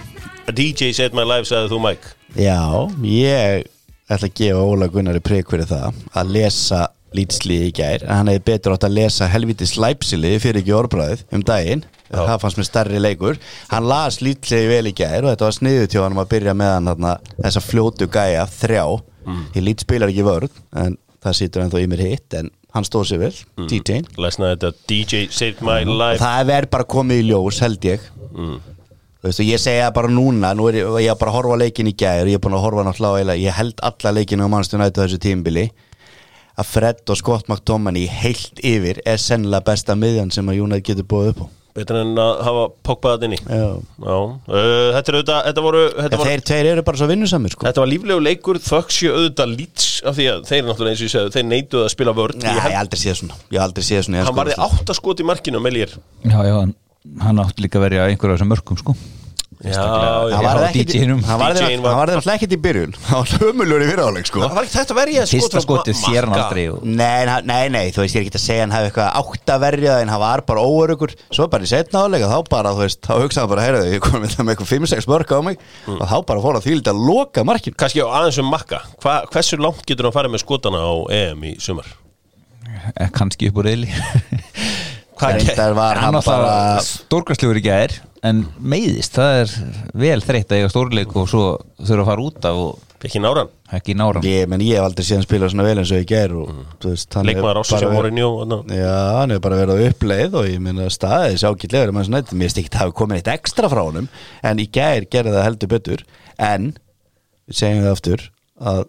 [0.49, 2.15] a DJ saved my life sagði þú Mike.
[2.37, 2.61] Já,
[3.03, 3.67] ég
[4.09, 6.85] ætla að gefa Óla Gunnari prek fyrir það að lesa
[7.17, 8.05] lítslið í gær.
[8.05, 12.41] En hann hefði betur átt að lesa helvitis læpsili fyrir ekki orðbræðið um daginn það
[12.43, 13.41] fannst mér stærri leikur.
[13.73, 16.75] Hann las lítslið vel í gær og þetta var sniðu til hann að byrja með
[16.75, 18.85] hann þarna, þessa fljótu gæja þrjá.
[19.29, 19.45] Mm.
[19.53, 23.11] því lít spilar ekki vörð en það situr ennþá í mér hitt en hann stóð
[23.11, 23.35] sér vel,
[23.69, 26.21] DJ last night a DJ saved my og life.
[26.23, 28.07] Það er bara komið í ljós held ég.
[29.19, 31.59] Þú veist, og ég segja bara núna nú er ég, ég er bara að horfa
[31.59, 35.03] leikin í gær ég er búin að horfa náttúrulega ég held alla leikinu á mannstunættu
[35.03, 35.67] þessu tímbili
[36.59, 41.09] að Fred og Scott McTominay heilt yfir er sennilega besta miðjan sem að United getur
[41.11, 41.47] búið upp á
[41.79, 43.27] betur en að hafa pokpaðat.
[43.29, 43.69] Já,
[44.05, 44.33] uh,
[44.95, 47.67] þetta er auðvitað þetta voru, þetta þeir tveir eru bara svo vinnusamir sko.
[47.67, 51.15] þetta var líflegu leikur þöggsjö auðvitað lýts af því að þeir náttúrulega eins og ég
[51.15, 53.39] segði þeir neituðu að spila vörn Já, ég hef aldrei séð svona.
[53.49, 56.57] Svona í hann varði átt að skot í markinu með lér Já, já,
[57.25, 58.97] hann, átti líka að verja einhverja þessum mörgum sko
[59.59, 61.17] Hann hann DJ-inn
[61.83, 62.93] var- hann náttúrulega ekkert í byrjun.
[63.09, 64.43] Hann var hömulur í fyriráleik sko.
[64.45, 68.21] Það var þetta verja Fyrsta skotið sér hann aldrei Nei, nei, nei, þú veist, ég
[68.23, 71.15] er ekki að segja hann hafi eitthvað átt að verja en hann var bara óörugur
[71.35, 74.05] svo bara í setna áleika, þá bara, þú veist þá hugsaði hann bara, heyrðu, ég
[74.07, 75.59] kom með eitthvað 5-6 mörg á mig.
[75.89, 79.21] Og þá bara fór að því að loka markin kannski á aðeins um makka Hva,
[79.33, 81.91] hversu langt getur hann farið með skotana á EM í sumar?
[82.95, 83.73] Eh, kannski upp úr
[85.75, 87.95] var hann Hann bara alltaf stórkastlegur í gær
[88.27, 89.55] en meiðist, það er
[90.03, 91.47] vel þreytt að eiga stórleik og svo
[91.79, 93.51] þurfa að fara út af og ekki náran.
[93.77, 96.09] Ekki náram ég, menn, ég hef aldrei séð hann spila svona vel eins og ég
[96.11, 96.51] ger og,
[96.83, 98.31] þú veist, leikmaður ásins í njó
[98.75, 102.73] Já, hann hefur bara verið á uppleið og ég minna staðið ágætlega mér finnst ekki
[102.73, 104.11] að hafa komið eitt ekstra frá honum
[104.43, 106.05] en í gær gerði það heldur betur
[106.43, 106.71] en,
[107.47, 108.27] við segjum það aftur
[108.73, 108.85] að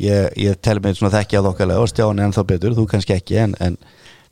[0.00, 3.42] ég, ég tel mig svona þekki að okkarlega og stjáni ennþá betur, þú kannski ekki
[3.44, 3.76] en, en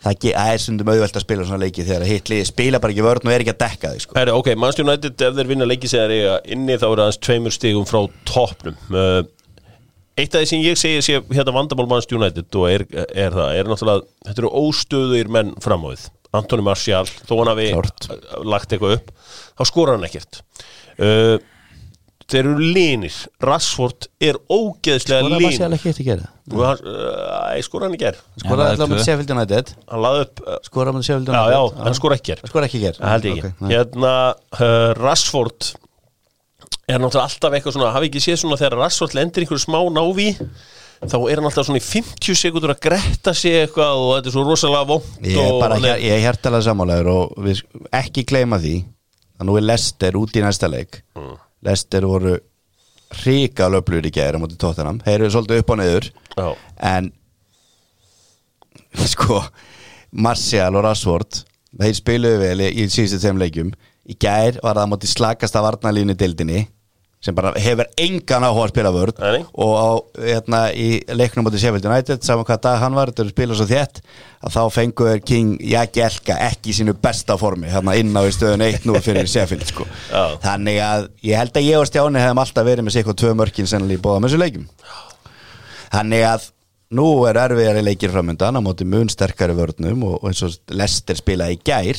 [0.05, 3.33] það er stundum auðvelt að spila svona leiki þegar hitlið spila bara ekki vörn og
[3.35, 4.19] er ekki að dekka því sko.
[4.19, 7.21] Herri, ok, Manchester United ef þeir vinna leiki sem þeir eiga inni þá er aðeins
[7.27, 8.79] tveimur stigum frá toppnum.
[8.93, 9.25] Uh,
[10.19, 13.51] Eitt af því sem ég segi sé hérna vandamál Manchester United og er, er það,
[13.55, 16.09] er náttúrulega þetta eru óstöðuir menn fram á við
[16.39, 17.69] Antoni Martial, þó hann hafi
[18.45, 19.13] lagt eitthvað upp,
[19.57, 20.43] þá skora hann ekkert.
[20.99, 21.39] Uh,
[22.29, 26.83] þeir eru linir, Rashford er ógeðslega Skora lin Martial ekki eftir að gera og hann,
[26.89, 29.03] uh, ég skora hann í ger Skora það er alltaf með.
[29.05, 29.73] Sheffield United.
[29.93, 31.57] Hann laði upp, uh, Skora með Sheffield já United.
[31.57, 33.53] já, hann skora ekki ger Skora ekki ger Það held ég ekki.
[33.61, 33.73] nei.
[33.75, 34.13] Hérna,
[34.59, 35.71] uh, Rashford
[36.89, 39.81] er náttúrulega alltaf eitthvað svona hafi ekki séð svona þegar Rashford lendir í einhverju smá
[39.93, 40.29] návi
[40.99, 44.35] þá er hann alltaf svona í 50 sekundur að gretta sig eitthvað og þetta er
[44.37, 47.61] svo rosalega vond Ég er bara ég er hjertalega sammálaður og við
[48.01, 48.73] ekki gleyma því
[49.39, 51.03] að nú er Lester út í næsta leik.
[51.15, 51.37] Mm.
[51.67, 52.37] Lester voru
[53.25, 56.49] ríka löflur í gæri á móti tóttanam þeir eru svolítið upp og niður Já.
[56.91, 57.13] en
[59.15, 59.41] sko
[60.13, 61.43] Martial og Rashford
[61.79, 63.73] þeir spiluðu vel í, í síðustu þeim leikjum.
[64.09, 66.63] Í gær var það á móti slakasta varnalínu dildinni
[67.19, 69.17] sem bara hefur engan áhuga að spila vörð
[69.59, 69.89] og á,
[70.23, 73.67] hérna, í leiknum móti Sheffield United saman hvað dag hann var, þetta eru spilað svo
[73.73, 73.99] þétt
[74.39, 78.35] að þá fengu þeir King Jagielka ekki í sínu besta formi hérna inn á í
[78.37, 79.87] stöðun 1-0 fyrir Sheffield sko.
[80.13, 80.39] Já.
[80.45, 83.71] þannig að ég held að ég og Stjáni hefum alltaf verið með eitthvað tvö mörkin
[83.73, 84.69] sennilega í bóða með þessu leikum
[85.91, 86.47] þannig að
[86.99, 91.19] nú er erfiðari leikir framöndan á móti mun sterkari vörnum og, og eins og Lester
[91.19, 91.99] spilaði gær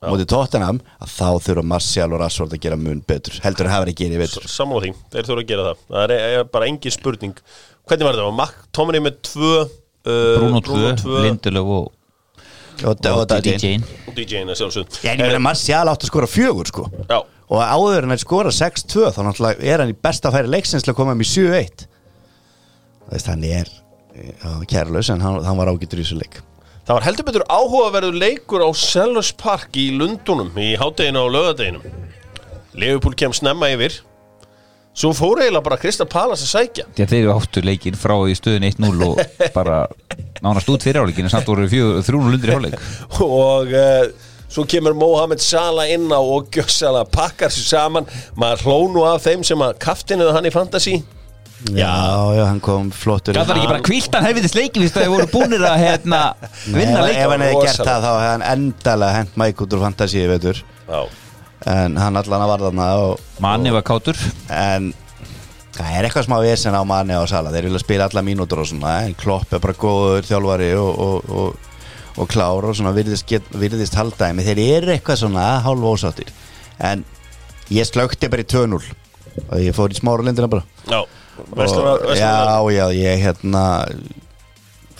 [0.00, 3.74] á móti Tottenham að þá þurfa Martial og Rashford að gera mun betur heldur að
[3.74, 5.82] hafa ekki gerið betur Sammála því, þeir þurfa að gera það.
[5.90, 7.42] Það er, er bara engin spurning.
[7.90, 8.36] Hvernig var þetta?
[8.38, 11.90] Mac Tomini með tvö uh, Bruno 2, Lindelöf og,
[12.80, 13.74] og, og, og og DJ
[14.08, 16.86] og DJ-ina sjálfsögð ég meina Martial átt að skora fjögur sko.
[17.10, 17.20] Já.
[17.50, 20.94] og áður en að skora 6-2 þá náttúrulega er hann í besta færi leiksins til
[20.94, 21.86] að koma með 7-1
[23.10, 23.72] Það veist, hann er
[24.14, 26.40] já, kærlaus en hann, hann var ágættur í þessu leik
[26.86, 31.84] Það var heldur betur áhugaverður leikur á Sellers Park í Lundunum í hátteginu og lögadeginum
[32.80, 33.98] Liverpool kem snemma yfir.
[34.96, 36.86] Svo fór eiginlega bara Krista Palas að sækja.
[36.96, 39.20] Að þeir eru áttu leikinn frá í stöðun 1-0 og
[39.58, 39.84] bara
[40.42, 42.76] nánast út fyrir áleikinu samt voru 300 lundir í áleik
[43.20, 44.08] og uh,
[44.50, 48.08] svo kemur Mohamed Salah inn á og gjössala pakkar sér saman.
[48.40, 51.00] Maður hlónu af þeim sem að kaftinuðu hann í fantasy
[51.68, 55.10] Já, já, hann kom flottur Gaf það ekki bara kviltan helvitis leikinn því að þeir
[55.12, 56.20] voru búnir að hérna,
[56.78, 59.82] vinna Ef, ef hann hefði gert það þá hefði hann endalega hent Mike út úr
[59.84, 60.62] fantasíu veitur.
[60.88, 61.00] Já,
[61.74, 64.22] en hann allan að varða þarna og, Manni var kátur.
[64.48, 64.88] En
[65.76, 67.52] það er eitthvað smá vesen á manni á sala.
[67.52, 71.30] Þeir vilja spila alla mínútur og svona en Klopp er bara góður þjálfari og, og,
[71.44, 74.44] og, og klár og svona virðist, get, virðist halda þeim.
[74.48, 76.32] Þeir eru eitthvað svona hálf ósáttir.
[76.80, 77.04] En
[77.68, 78.80] ég slökti bara í 2-0
[79.44, 80.64] og ég fór í smára lindina bara.
[80.88, 81.04] Já
[81.44, 82.32] og, Vestunar, já,
[82.76, 83.64] já, ég hérna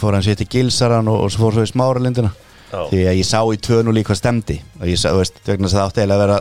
[0.00, 2.30] fór hans hitti gilsaran og, og svo fór svo í smára lindina
[2.70, 2.84] Já.
[2.86, 5.72] því að ég sá í 2-0 í hvað stemdi og ég sá, veist, vegna að
[5.74, 6.36] það átti að vera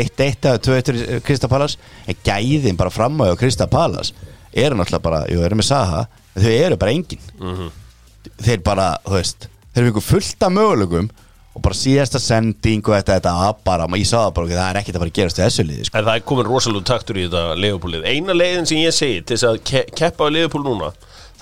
[0.00, 1.74] 1-1 eða 2-1 í Krista Pallas
[2.08, 4.14] en gæðin bara fram á Krista Pallas
[4.52, 7.68] eru náttúrulega bara, jú, eru með Saha þau eru bara engin Mhm.
[8.40, 11.10] þeir bara, þú veist þeir eru fullt af mögulegum
[11.52, 14.80] og bara síðasta sending og þetta, þetta bara, ég sá það bara, ok, það er
[14.80, 15.98] ekkert að fara að gerast í þessu liði, sko.
[15.98, 19.36] En það er komin rosalega taktur í þetta Leopoldið Eina leiðin sem ég segi til
[19.36, 20.92] þess að ke keppa á Leopold núna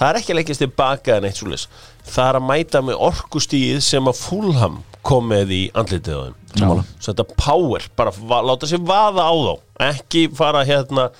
[0.01, 1.67] Það er ekki að leggjast tilbaka en eitt svoleiðis.
[2.09, 6.39] Það er að mæta með orkustíð sem að Fulham kom með í andlitið á þeim.
[6.55, 6.85] Sammála.
[6.97, 9.53] Svo þetta power, bara láta sér vaða á þá.
[9.91, 11.11] Ekki fara hérna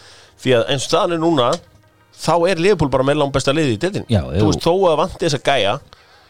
[0.41, 1.51] Því að eins og staðan er núna
[2.21, 5.27] Þá er Leopold bara með langt besta liði í Já, Þú veist þó að vanti
[5.27, 5.75] þess að gæja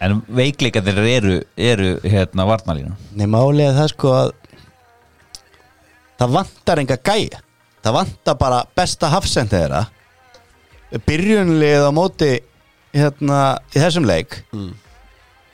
[0.00, 3.26] En veikleika þeir eru, eru hérna varnalínu Nei,
[3.66, 4.30] er það sko að
[6.20, 7.40] það vantar enga gæja.
[7.80, 9.86] Það vantar bara besta hafsend þeirra.
[11.06, 12.32] Byrjunlið á móti
[12.92, 13.40] hérna
[13.72, 14.40] í þessum leik.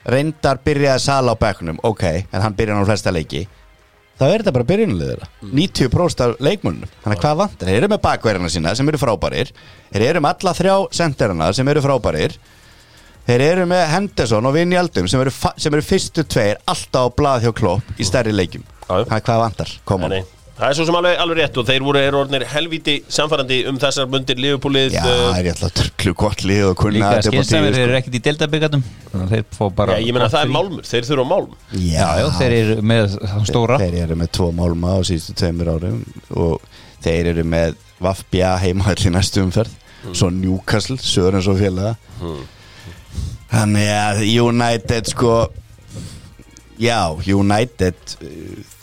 [0.07, 3.45] Reyndar byrjaði sala á bekknum ok, en hann byrjaði á flesta leiki.
[4.17, 5.29] Þá er þetta bara byrjunlið þeirra.
[5.43, 7.69] 90% af leikmunum, þannig að hvað vantar?
[7.69, 9.51] Þeir eru með bakverðina sína sem eru frábærir.
[9.91, 12.39] Þeir eru með alla þrjá senderina sem eru frábærir
[13.27, 15.19] Þeir eru með Henderson og Vinni Aldum sem
[15.59, 18.63] sem eru fyrstu tveir alltaf á blað hjá Klopp í stærri leikjum.
[18.87, 19.03] Já.
[19.19, 19.73] Hvað vantar?
[19.83, 20.07] Koma.
[20.07, 20.33] Nei, nei.
[20.57, 23.75] Það er svo sem alveg, alveg rétt og þeir voru er orðnir helvíti samfærandi um
[23.77, 27.33] þessar mundir Leopoldið Já, uh, það er alltaf trklu gott lið og kunna Líka tíu,
[27.35, 27.83] skynsamir sko.
[27.83, 31.27] eru ekkert í deltabyggatum Þeir fá bara Já, ég meina það er málmur, þeir þurfa
[31.29, 31.53] málm.
[31.77, 33.17] Já, já, þeir eru með
[33.51, 33.77] stóra.
[33.83, 36.01] Þeir eru með tvo málma á síðustu tveimur árum
[36.33, 39.77] og þeir eru með Vafbja heima allir næstu umferð.
[40.09, 41.93] Svo Newcastle, Sörens og félaga
[43.51, 45.37] Þannig að United sko
[46.77, 46.99] Já,
[47.33, 48.27] United uh,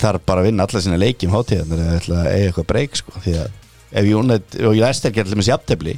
[0.00, 2.66] þarf bara að vinna alla sína leiki um hátíðan þegar það ætla að eiga eitthvað
[2.72, 3.60] breyk sko því að
[3.94, 5.94] ef United og Leicester getur með sjáttefli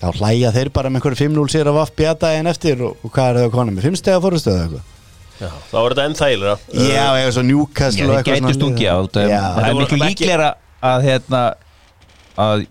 [0.00, 3.30] þá hlæja þeir bara með einhverju 5-0 sér af Vafbja daginn eftir og, og hvað
[3.30, 4.96] er það konum með 5 stega fórustöðu eitthvað
[5.40, 8.90] Já, þá er þetta enn þægilega Já, eða svo Já, Newcastle eitthvað gætu svona stungið
[8.92, 9.10] á lið.
[9.14, 9.40] Það Já.
[9.40, 10.48] það Þetta er miklu líklegra
[10.90, 11.42] að hérna
[12.40, 12.66] að,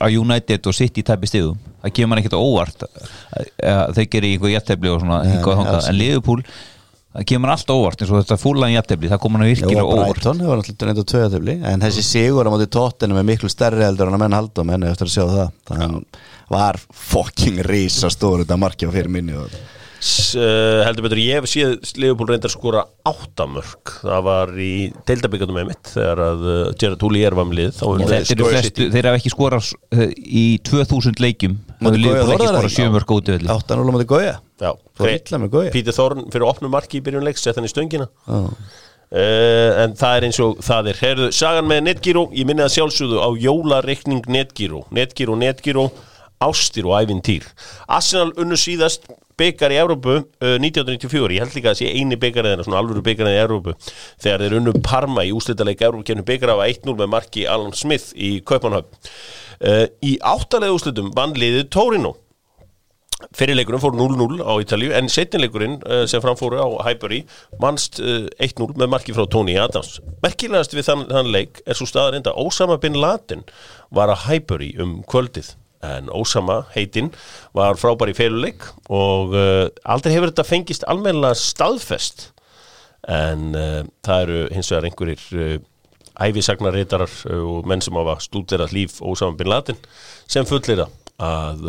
[0.00, 1.58] að United og City tæpi stigum.
[1.84, 3.10] Það kemur ekkert á óvart að,
[3.74, 4.54] að þeir gerir einhver
[5.74, 6.44] alls en Liverpool
[7.14, 10.08] það kemur alltaf óvart eins og þetta fúlan jættefli það komur hann Jó, virkilega óvart.
[10.16, 14.10] Brighton hefur náttúrulega reynda tvöðatöfli en þessi sigur á móti tóttinu með miklu stærri heldur
[14.10, 15.52] en að menn halda menn eftir að sjá það.
[15.70, 16.18] Þannig
[16.56, 19.62] var fucking risa stór þetta marki á fyrir minni og S-
[20.38, 24.72] uh, heldur betur, ég hef séð Liverpool reyndar skora áttamörk það var í
[25.08, 27.82] deildabíkandum með mitt þegar að uh, Gerard Houllier var með lið
[28.94, 32.90] þeir hafa ekki skorað uh, í 2000 leikjum Móti hafði Liverpool Goya ekki skorað sjö
[32.94, 35.70] mörg út velli 8-0 á móti Goya Já, Fór Grey- illa með Goya.
[35.74, 38.06] Peter Thorne fyrir opnum marki í byrjun leiks sett hann í stöngina.
[39.14, 41.00] Uh, en það er eins og það er.
[41.02, 45.88] Herðu, sagan með Netgyro, ég minni að sjálfsögðu á jólareikning Netgyro Netgyro, Netgyro,
[46.42, 47.46] ástir og ævintýr.
[47.90, 49.06] Arsenal unnu síðast
[49.40, 53.36] byggar í Evrópu uh, 1994 ég held líka að sé eini byggarinn svona alvöru byggarinn
[53.36, 53.76] í Evrópu
[54.22, 58.12] þegar þeir unnu Parma í úslitaðleik Evrópu kemur byggar af 1-0 með marki Alan Smith
[58.14, 58.92] í Kaupanhöfn
[59.62, 62.14] uh, í áttalega úslitum vann liðið Torino.
[63.34, 67.22] Fyrirleikurinn fór 0-0 á Ítalíu en setnileikurinn uh, sem framfóru á Highbury
[67.62, 69.96] mannst uh, 1-0 með marki frá Tony Adams.
[70.24, 73.46] Merkilegast við þann, þann leik er svo staðar enda Ósama bin Laden
[73.94, 77.12] var að Highbury um kvöldið en Ósama heitinn
[77.56, 82.30] var frábær í feluleik og uh, aldrei hefur þetta fengist almennilega staðfest.
[83.10, 85.54] En uh, það eru hins vegar einhverjir uh,
[86.24, 89.80] æfisagnarritarar uh, og menn sem hafa stúderað líf Ósama bin Laden
[90.30, 91.60] sem fullir að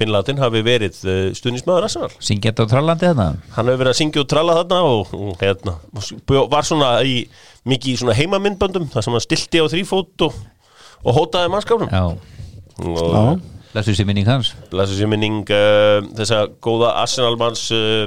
[0.00, 0.96] bin Laden hafi verið
[1.38, 4.80] stuðnismæður Arsenal Syngja þetta á trallandi þetta hann hefur verið að syngja og tralla þarna
[4.88, 5.74] og, og hérna,
[6.50, 7.20] var svona í
[7.68, 10.40] mikið í svona heimamindböndum þar sem hann stilti á þrýfót og,
[11.04, 11.92] og hótaði mannskapnum.
[11.92, 12.04] Já,
[12.86, 14.54] og lestu sér minning hans.
[14.72, 18.06] Blessu sér minning uh, þessa góða Arsenal manns uh,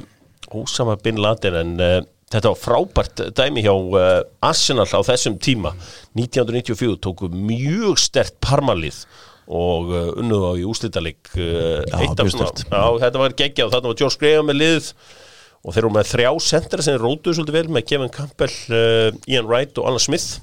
[0.52, 1.98] ósama bin Laden en uh,
[2.32, 5.74] þetta var frábært dæmi hjá uh, Arsenal á þessum tíma.
[6.18, 9.04] 1994 tóku mjög stert parmalið
[9.52, 13.74] og uh, unnuð á í úslitaleg uh, Já, eitt af svona þetta var geggja og
[13.74, 14.94] þarna var George Graham með lið
[15.62, 19.50] og þeir eru með þrjá sentra sem rótuðu svolítið vel með Kevin Campbell, uh, Ian
[19.50, 20.40] Wright og Alan Smith.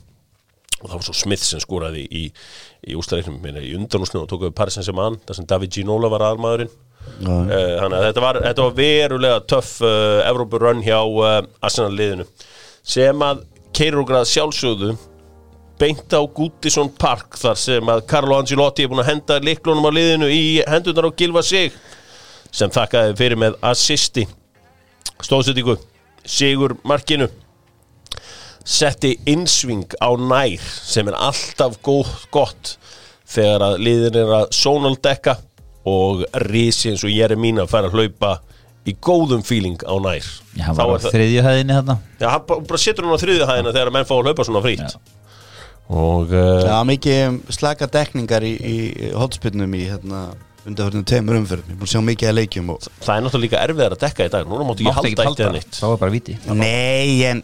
[0.79, 2.68] Og það var svo Smith sem skoraði í, í
[2.99, 6.71] ústæðleiknum í undanúsnum og tók við Paris Saint-Germain þar sem David Ginola var aðalmaðurinn.
[7.19, 11.95] Uh, þannig að þetta var, þetta var verulega töff uh, Evrópu run hjá uh, Arsenal
[11.97, 12.27] liðinu.
[12.87, 14.93] Sem að keirur okkur að sjálfsögðu
[15.79, 19.93] beint á Goodison Park þar sem að Carlo Angelotti er búin að henda liklunum á
[19.95, 21.75] liðinu í hendunar á Gilva Sig
[22.51, 24.25] sem þakkaði fyrir með assisti.
[25.23, 25.79] Stóðsettingu
[26.29, 27.29] Sigur Markinu
[28.69, 32.75] setti innsving á nær sem er alltaf góð, gott
[33.29, 35.39] þegar að liðin er að sónaldekka
[35.89, 38.39] og risi eins og ég er mín að fara að hlaupa
[38.89, 40.27] í góðum feeling á nær.
[40.57, 41.97] Já, hann var á þriðju hæðinni þarna.
[42.21, 44.99] Já, hann bara setur hann á þriðju hæðina þegar menn fá að hlaupa svona frýtt
[45.89, 50.27] og uh, Já, mikið slaka dekningar í, í hotspinnum í hérna
[50.69, 52.89] undarförnum tveimur umferðum, ég að sjá mikið að leikjum og...
[53.01, 54.51] það er náttúrulega líka erfiðar að dekka í dag.
[54.51, 55.79] Núna máttu Mátti halda eitt eða neitt.
[55.79, 56.37] Það var bara viti.
[56.59, 57.41] Nei, en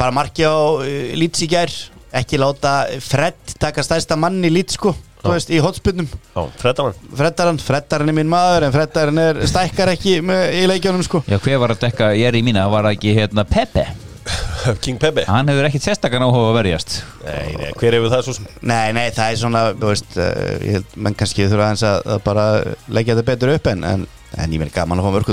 [0.00, 0.82] bara marki á uh,
[1.20, 1.72] Leeds í gær.
[2.10, 4.90] Ekki láta Fred taka stærsta mann í Leeds sko,
[5.22, 10.42] þú veist, í freddamann Freddaran, Freddaran er minn maður en Freddaran er stækkar ekki með,
[10.58, 11.22] í leikjónum sko.
[11.30, 13.86] Já, hver var að dekka ég er í mína var ekki hérna Pepe?
[14.84, 15.24] King Pepe.
[15.28, 16.98] Hann hefur ekkit sérstakann áhuga að verjast.
[17.22, 18.50] Nei, nei, hver hefur það svo sem?
[18.60, 22.46] Nei, nei, það er svona, þú veist, uh, menn kannski þurfa aðeins að, að bara
[22.90, 25.30] leggja þetta betur upp en, en, en ég meina gaman að fá við erum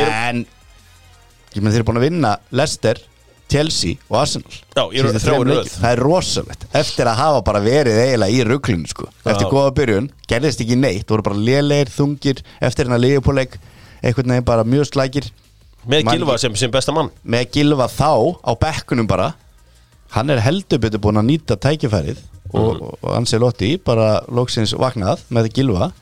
[0.00, 0.44] En
[1.54, 3.00] ég meina þeir eru búin að vinna Leicester,
[3.50, 5.68] Chelsea og Arsenal Já, þrjár í þremur röð.
[5.74, 9.08] Það er rosalegt Eftir að hafa bara verið eiginlega í rugglinu sko.
[9.24, 13.58] Eftir góða byrjun, gerðist ekki neitt voru bara lélegir, þungir Eftir hennar leigupóleik
[14.02, 15.30] Einhvern veginn bara mjög slækir
[15.86, 18.10] með Man- Gilva sem, sem besta mann Með Gilva þá
[18.42, 19.34] á bekkunum bara
[20.14, 22.18] Hann er heldur betur búin að nýta tækifærið
[22.54, 22.90] Og, Mhm.
[23.02, 25.92] og Anselotti bara loksins vaknað með Gilva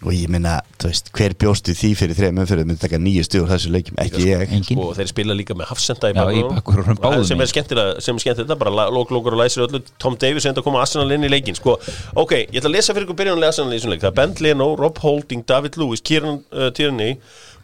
[0.00, 3.50] Og ég minna, þú veist, hver bjóstu því fyrir þreim umfyrir myndi taka nýju stuður
[3.52, 6.96] þessu leikjum, ekki ég Engin og sko, þeir spila líka með hafsenda í bakgrunum.
[7.04, 10.80] Og sem er er skemmtilega bara lók-lókur og læsir öllu Tom Davis enda að koma
[10.80, 11.76] Arsenal inn í leikin sko.
[12.16, 14.34] ok, ég ætla að lesa fyrir ykkur byrjunlega Arsenal í þessum leik það er Ben
[14.40, 17.18] Leno, Rob Holding, David Lewis Kieran uh, Tierney,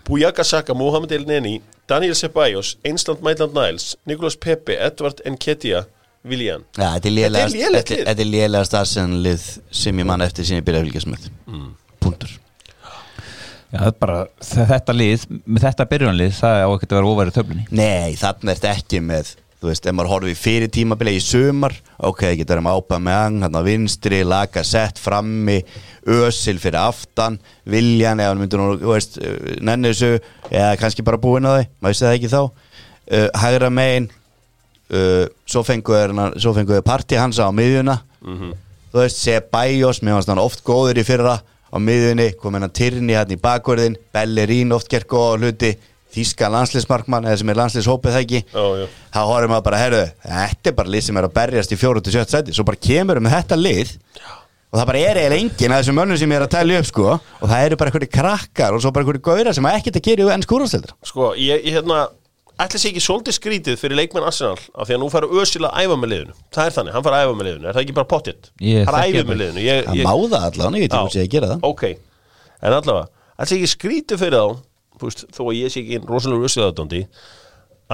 [0.05, 5.87] Bujaka Saka Mohamed El Neni, Daniel Ceballos Einsland Maitland Niles, Nicolas Pepe Edward Nketiah,
[6.27, 8.07] William Já, þetta er Þetta er lélegast lélegt Þetta lið.
[8.13, 11.75] þetta er lélegast Arsenal-lið sem ég man eftir sem ég byrja að fylgjast með Mm.
[12.07, 12.35] Puntur
[13.67, 17.09] Já, það er bara þe- þetta lið með þetta byrjunlið það á ekkert að vera
[17.11, 17.65] óverið töflunni.
[17.75, 21.73] Nei, þarna er þetta ekki með Þú veist, ef maður horfið fyrir tímabili í sumar
[22.05, 25.57] Ok, það getur um ápa með ang Hann á vinstri, laga sett frammi
[26.13, 29.17] Ösil fyrir aftan Viljan, eða hann myndur nú, þú veist
[29.65, 30.13] Nenni þessu,
[30.53, 32.41] eða kannski bara búin á því Maður veist það ekki þá.
[33.07, 34.11] Uh, Hægra megin
[34.93, 37.97] uh, Svo fengu þeir Svo fengu þeir partí hans á miðjuna.
[38.93, 41.39] Þú veist, Ceballos mér fannst hann oft góður í fyrra
[41.73, 45.75] á miðunni, kom hennan Tyrni hann í bakvörðin Bellerín oft gert góða hluti
[46.17, 48.41] Þíska landsliðsmarkmann eða sem er landsliðshópið það ekki?
[48.49, 48.87] Já, já.
[49.13, 52.23] þá horfum maður bara, herru, þetta er bara lið sem er að berjast í 4-7
[52.31, 53.93] sæti, svo bara kemur með þetta lið
[54.71, 56.89] og það bara er eiginlega enginn af þessum mönnum sem ég er að tæla upp
[56.89, 60.01] sko og það eru bara einhverju krakkar og svo bara einhverju gauðra sem að ekkert
[60.01, 62.07] að í enn skúrasteldur Sko, ég, ég hérna
[62.65, 65.83] ætli sé ekki svolítið skrítið fyrir leikmenn Arsenal af því að nú fara Özil að
[65.83, 66.37] æfa með liðinu.
[66.57, 68.99] Það er þannig, hann fara að æfa með liðinu, er það ekki bara pottitt hann
[69.01, 71.51] æfa með liðinu ég, ég, má það allavega, ég veit ekki hvað sé að gera
[71.53, 71.67] það.
[71.69, 71.85] Ok,
[72.63, 74.63] en allavega ætli sé ekki skrítið fyrir þá
[75.03, 77.03] púst, þó að ég sé ekki rosalega Özil aðdóndi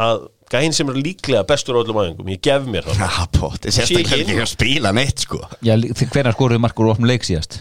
[0.03, 3.03] að gæinn sem er líklega bestur á öllum aðingum, ég gef mér það.
[4.45, 5.41] Að spila neitt sko.
[5.65, 7.59] Já, hvernig skoruðu markur opnum leik síðast?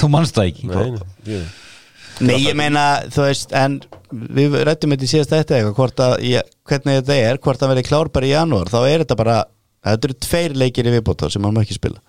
[0.00, 0.68] þú manst það ekki.
[0.72, 1.40] Nei,
[2.20, 3.80] nei, ég- meina, þú veist, en
[4.12, 7.72] við rættum þetta í síðast þetta eitthvað, hvort að, ég, hvernig þetta er, hvort að
[7.74, 9.36] verði klár bara í janúar, þá er þetta bara,
[9.86, 12.00] þetta eru tveir leikir í viðbóta sem hann má ekki spila.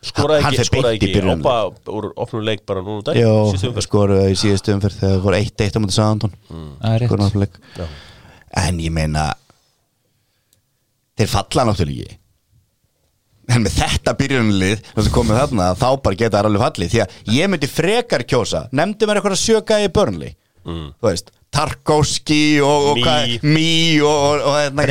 [0.00, 1.32] skoraði ekki, fer skoraði beint í ekki.
[1.34, 1.56] Opa
[1.92, 3.32] úr opnum leik bara núna dag Jó,
[3.84, 6.32] skoruðu í síðustu umferð þegar það voru 1-1 á mútið Sáðantón.
[7.76, 7.98] Það.
[8.62, 9.26] En ég meina,
[11.20, 12.19] þeir falla náttúrulega ekki.
[13.50, 16.94] En með þetta byrjunlið, að komið þarna, þá bara geta það alveg fallið.
[16.94, 20.32] Því að ég myndi frekar kjósa, nefndi mér eitthvað að sjöka í börnli.
[20.68, 20.88] Mm.
[21.00, 22.98] Þú veist, Tarkovski og, og
[23.42, 24.84] Mí og, og, og hérna,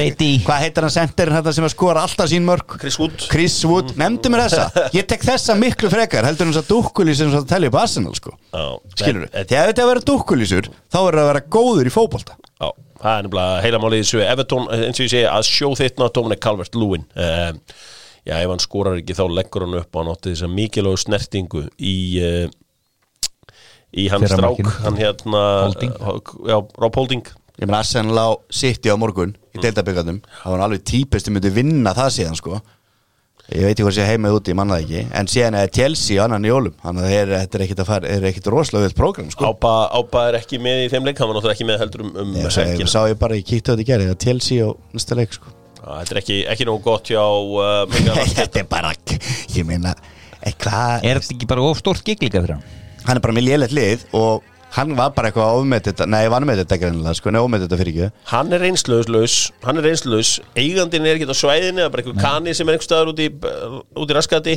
[0.43, 2.75] hvað heitir hann sendirinn þetta sem að skora alltaf sín mörg?
[2.81, 3.15] Chris Wood.
[3.31, 4.65] Chris Wood, nefndi mér þessa.
[4.97, 8.17] Ég tek þessa miklu frekar, heldur hann þess að dúkkulís sem það telja upp Arsenal
[8.17, 8.35] sko.
[8.51, 8.65] Já,
[8.97, 11.95] Skilur við, þegar þetta er að vera dúkkulísur þá er það að vera góður í
[11.95, 12.35] fótbolta.
[12.59, 12.67] Já,
[13.05, 14.21] það er nefnilega heila málið þessu.
[14.25, 17.07] Everton, eins og ég segi, að sjó þitt ná Dominic Calvert-Lewin.
[17.15, 17.87] Uh,
[18.29, 21.01] Já, ef hann skorar ekki þá leggur hann upp og hann átti þess að mikilvægu
[21.01, 22.47] snertingu í uh,
[23.97, 24.73] í hans Fyrra strák markinu.
[24.85, 25.93] hann hérna Holding.
[26.51, 27.23] Já, Rob Holding
[27.59, 29.63] Ég menn Arsenal á City á morgun í Mm.
[29.65, 32.59] deildabyggarnum það var alveg típist sem myndi vinna það síðan sko
[33.49, 36.21] Ég veit ekki hvað sé heimað úti, ég manna það ekki En síðan er Chelsea
[36.21, 37.81] annan í jólum Þannig að er- þetta er ekkit
[38.13, 41.31] er ekkit rosalega vilt prógram sko Ába, Ába er ekki með í þeim leik hann
[41.31, 42.91] var náttúrulega ekki með heldur um, um helgina.
[42.93, 45.49] sá ég bara, ég kíkti á þetta í gerði Chelsea og næsta leik sko
[45.79, 47.99] Þetta er ekki, ekki nógu gott hjá uh.
[48.35, 48.91] Þetta er bara,
[49.55, 49.95] ég meina
[50.43, 52.67] eh, Er þetta ekki bara of stórt gig líka fyrir hann?
[53.07, 56.21] hann er bara með lélætt lið og hann var bara eitthvað að ofmeta þetta nei,
[56.29, 59.87] vann með þetta greinilega, sko, nei, ofmeta þetta fyrir ekki Hann er reynslöðslaus Hann er
[59.89, 63.13] reynslöðs Eigandinn er ekki á svæðinu Það er bara einhver kani sem er einhver staðar
[63.13, 63.29] út í,
[64.03, 64.55] út í raskati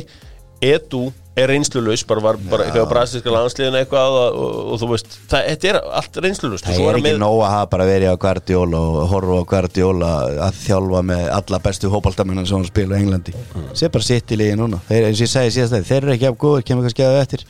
[0.63, 4.89] Edu er reynslulaus bara var bara eitthvað á brasilíska landsliðinu eitthvað og, og, og þú
[4.91, 6.67] veist, það, þetta er allt reynslulaust.
[6.67, 10.11] Það er ekki nóg að hafa bara verið á Guardiola og horfa á Guardiola
[10.47, 13.33] að þjálfa með alla bestu hópaldamennan sem hann spila á Englandi.
[13.33, 13.69] Mm.
[13.79, 14.81] sé bara sitt í liði núna.
[14.89, 17.21] Þeir, eins og ég segi síðast þeir, þeir eru ekki af góður, kemur kannski að
[17.23, 17.47] eftir.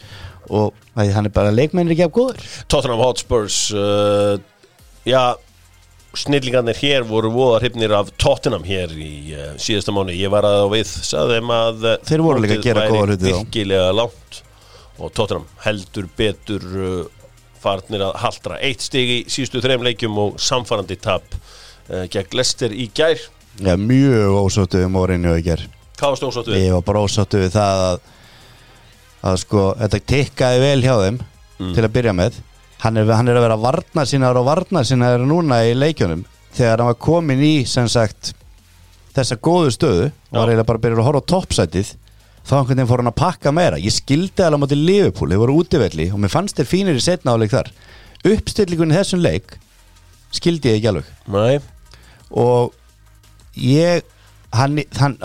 [0.53, 0.72] Og
[1.03, 2.41] er bara leikmenn er ekki af góður
[2.72, 4.36] Tottenham Hotspurs uh,
[5.07, 5.36] já
[6.18, 10.66] snillingarnir hér voru voða hrifnir af Tottenham hér í uh, síðasta mánu ég var að
[10.66, 13.30] á við, þeim að uh, Þeir voru líka að gera góða hluti þá.
[13.30, 14.41] virkilega langt
[14.99, 17.28] og Tottenham heldur betur uh,
[17.64, 21.38] farnir að haldra eitt stig í síðustu þreim leikjum og samfarandi tap
[21.84, 23.20] gegn Leicester í gær.
[23.59, 25.66] Já, mjög ósóttu við Mourinho í ger
[26.03, 26.64] hvað var stóðsáttu við?
[26.66, 27.99] Ég var bara ósóttu við það að,
[29.30, 31.20] að sko, þetta tikkaði vel hjá þeim
[31.64, 32.39] til að byrja með
[32.84, 36.24] hann er, hann er að vera varnar sinnaður og varnar sinnaður núna í leikjunum.
[36.54, 38.34] Þegar hann var komin í sem sagt
[39.16, 41.92] þessa góðu stöðu og var eiginlega bara að byrja að horfa á toppsætið
[42.44, 43.80] þá einhvern veginn fór hann að pakka meira.
[43.80, 47.38] Ég skildi alveg móti Liverpool, þeir voru útivelli og mér fannst þeir fínir í setna
[47.38, 47.72] áleik þar.
[48.34, 49.56] Uppstillingunni þessum leik
[50.34, 51.08] skildi ég ekki alveg.
[51.32, 51.62] Nei,
[52.34, 52.74] og
[53.60, 54.04] ég
[54.58, 55.18] hann, hann,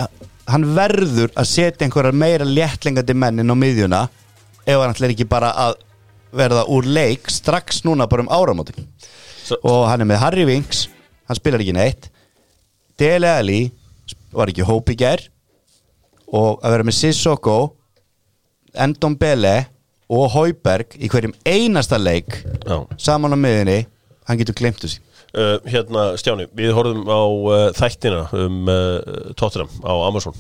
[0.46, 4.06] hann verður að setja einhverjar meira léttlingandi menn inn á miðjuna
[4.68, 5.78] ef hann ætlar ekki bara að
[6.34, 8.86] verða úr leik strax núna bara um áramótin.
[9.44, 10.88] Svo- og hann er með Harry Winks
[11.28, 12.10] hann spilar ekki neitt.
[12.98, 13.70] Dele Alli
[14.32, 15.22] var ekki hóp í gær.
[16.28, 17.58] Og að vera með Sissoko
[18.74, 19.66] Endon Bele
[20.08, 22.78] og Hauberg í hverjum einasta leik já.
[23.00, 23.86] saman á miðjunni
[24.28, 25.04] hann getur glemt þessi
[25.36, 30.32] Uh, hérna Stjáni, við horfum á uh, þættina um uh, Tottenham á Amazon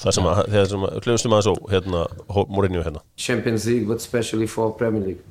[0.00, 2.02] það sem að, þegar sem að, hljóðstum aðeins á hérna,
[2.48, 5.22] Mourinho hérna Champions League, but especially for Premier League.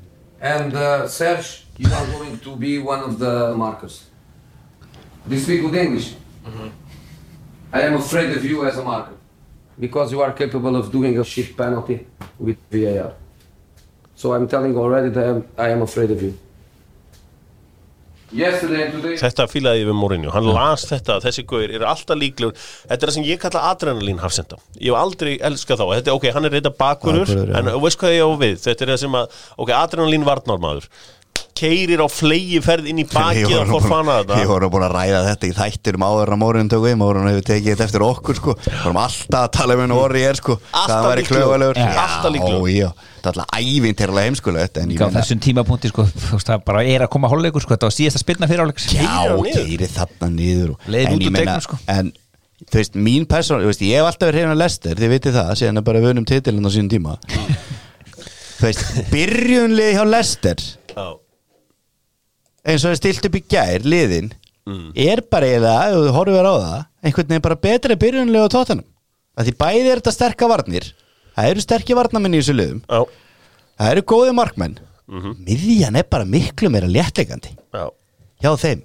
[0.41, 4.05] And uh, Serge, you are going to be one of the markers.
[5.27, 6.15] Do you speak good English?
[7.73, 9.13] I am afraid of you as a marker
[9.79, 12.07] because you are capable of doing a shit penalty
[12.39, 13.13] with VAR.
[14.15, 16.37] So I'm telling already that I am, I am afraid of you.
[18.31, 22.55] Þetta fílaði við Mourinho, hann las þetta þessi gauðir eru alltaf líklegur.
[22.87, 24.59] Þetta er það sem ég kalla adrenalín hafsenda.
[24.79, 27.57] Ég hef aldrei elskað þá, þetta er ok, hann er reynda bakvörur Bakvörður, já.
[27.59, 30.87] en veist hvað ég á við, þetta er það sem að ok, adrenalín varnarmaður
[31.57, 34.71] keirir á flegi ferð inn í bakið og vorum fór búin- fana Við þetta vorum
[34.73, 37.69] búin að ræða þetta í þættir um áður en Mórin tók við, Mórin hefur tekið
[37.73, 38.55] þetta eftir okkur sko.
[38.65, 40.57] Við vorum alltaf að tala um henni orri er sko.
[40.71, 41.81] Alltaf Það væri klögulegur.
[41.81, 42.39] Alltaf
[42.71, 42.89] já,
[43.21, 46.07] það er alltaf ævintýrlega heimskulegt Á þessum tímapunkti sko,
[46.41, 49.29] það bara er að koma hálfleikur sko, þetta var síðasta spilna fyrir hálfleiks já, Keyrir
[49.29, 49.61] hann niður.
[49.61, 51.79] keiri þarna niður En út úr sko.
[52.71, 55.47] Þú veist, mín persón, veist, ég hef alltaf verið hefðin að lester Þið vitið það,
[55.57, 57.15] síðan að bara vunum titilinn á sínum tíma
[58.61, 61.05] Þú veist, byrjunlið hjá lester Já,
[62.65, 64.31] eins og það stilt upp í gær liðin
[64.95, 68.87] er bara eiginlega, ef þú horfir á það einhvern veginn bara betri byrjunlega á tóttanum
[69.35, 70.87] að því bæði er þetta sterka varnir.
[71.35, 72.81] Það eru sterkir varnamenn í þessu liðum.
[72.85, 73.01] Já,
[73.79, 74.77] það eru góði markmenn.
[75.11, 77.85] Miðjan er bara miklu meira léttleikandi já.
[78.43, 78.83] hjá þeim.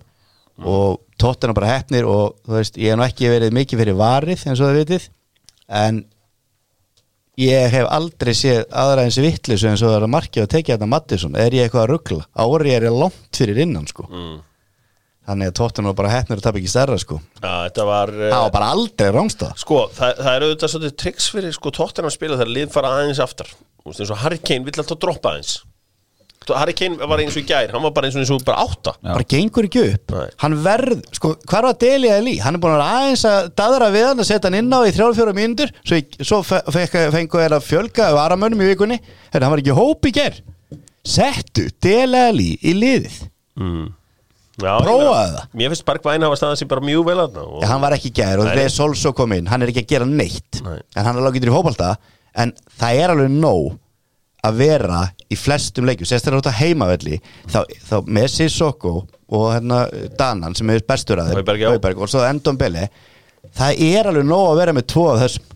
[0.57, 4.47] Og tóttanum bara hefnir og þú veist, ég hef nú ekki verið mikið fyrir varið
[4.47, 5.09] eins og það vitið.
[5.69, 6.01] En
[7.41, 10.77] ég hef aldrei séð aðra eins vittlisu eins og það er að markið að tekja
[10.77, 11.37] þetta Mattisson.
[11.37, 14.09] Er ég eitthvað að ruggla ári er ég langt fyrir innan sko.
[14.11, 14.37] Mm.
[15.27, 17.21] þannig að tóttanum var bara hefnir að tapa ekki stærra sko.
[17.43, 21.31] Þetta var uh, það var bara aldrei rángstað Sko, það, það er auðvitað svolítið triks
[21.35, 23.51] fyrir sko tóttina að spila þegar lið fara aðeins aftar.
[23.83, 25.57] Þú veist, eins og Harry Kane vill alltaf droppa aðeins
[26.55, 28.63] Harry Kane var eins og í gær, hann var bara eins og eins og bara
[28.63, 29.11] átta Já.
[29.17, 30.27] bara gengur ekki upp Nei.
[30.45, 33.91] hann verð, sko, hvar var Deli eða Lí hann er búin að aðeins að daðra
[33.97, 37.11] við hann að setja hann inn á í 3-4 mínútur svo, ég- svo fe- fekk-
[37.17, 39.01] fengu þér að fjölga varamönnum í vikunni,
[39.33, 40.39] Herra, hann var ekki í hóp í ger
[41.07, 43.19] settu Deli eða Lí í liðið
[43.61, 43.87] mm.
[44.57, 45.49] Já, Prófaðu ég meina, það.
[45.61, 47.57] Mér finnst Bergvæn hafa staðað sér bara mjög vel aðna og...
[47.61, 48.55] Já, hann var ekki í gær og Nei.
[48.57, 50.79] Reis Solso kom inn hann er ekki að gera neitt Nei.
[50.97, 51.91] en hann er alveg getur í fótbalta
[52.41, 53.75] en það er alveg nóg
[54.49, 55.03] að vera
[55.33, 57.19] í flestum leikjum sérstaklega út á heimavelli
[57.51, 58.95] þá, þá með Sissoko
[59.27, 59.83] og hérna
[60.19, 62.87] Danan sem er bestur að þeim og svo Endon Belli
[63.57, 65.53] það er alveg nóg að vera með tvo af þessum.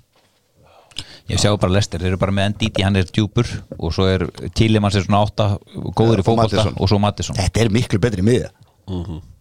[1.31, 3.47] Ég sjá bara Lester, þeir eru bara með Ndidi, hann er djúpur
[3.79, 4.25] og svo er
[4.59, 5.53] Tílimann sem svona átta
[5.95, 6.75] góður í Mattisson.
[6.75, 7.39] og svo Mattisson.
[7.39, 8.51] Þetta er miklu betri miðja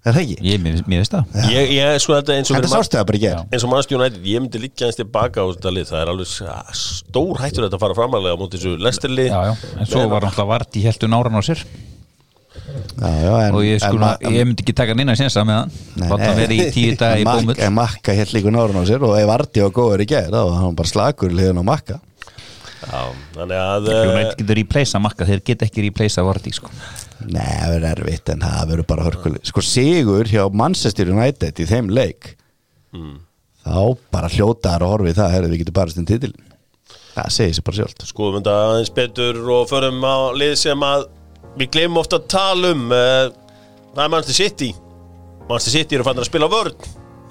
[0.05, 0.35] er það ekki?
[0.47, 1.33] Ég, veist það.
[1.51, 3.97] Ég, ég, sko þetta eins og þetta sástu það bara í ger eins og mannski
[3.97, 7.65] United, ég myndi líka eins tilbaka á þetta lið, það er alveg s- stór hættur
[7.67, 10.79] þetta að fara framalega á móti þessu lestirli Já, já, en svo var náttúrulega vart
[10.79, 11.63] í heldu náran á sér.
[12.99, 15.19] Já, já, en, og ég, en sko, ma- ég myndi ekki taka hann inn að
[15.21, 15.71] sinsa með hann.
[15.99, 16.35] Nei, hann nei.
[16.39, 19.15] verið í tíu dag í En bómull en Makka hér líka nárun á sér og
[19.19, 21.99] ef Arti var góður í ger þá var hann bara slagur í liðin á Makka.
[22.79, 23.01] Já,
[23.35, 26.69] þannig að United uh, getur replacea makka, þeir get ekki replacea Vardy sko.
[27.27, 29.41] Nei, það verður erfitt en það verður bara hörkuleg.
[29.49, 32.35] Sko sigur hjá Manchester United í þeim leik
[33.69, 36.31] þá bara hljótaðar að horfi það herrðu við getum bara stund titil
[37.13, 38.05] það segir sér bara sjálft.
[38.09, 41.07] Skoðum þetta aðeins betur og förum á lið sem að
[41.59, 43.29] við glemum ofta að tala um uh,
[43.95, 44.69] það er Manchester City.
[45.49, 46.77] Manchester City eru fann að spila vörn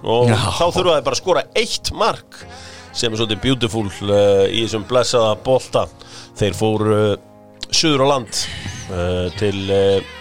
[0.05, 0.37] og Já.
[0.37, 2.43] þá þurfa þeir bara að skora eitt mark
[2.99, 5.87] sem er svolítið beautiful uh, í þessum blessaða bolta.
[6.39, 7.15] Þeir fóru uh,
[7.71, 8.45] suður á land
[8.93, 10.17] uh, til uh,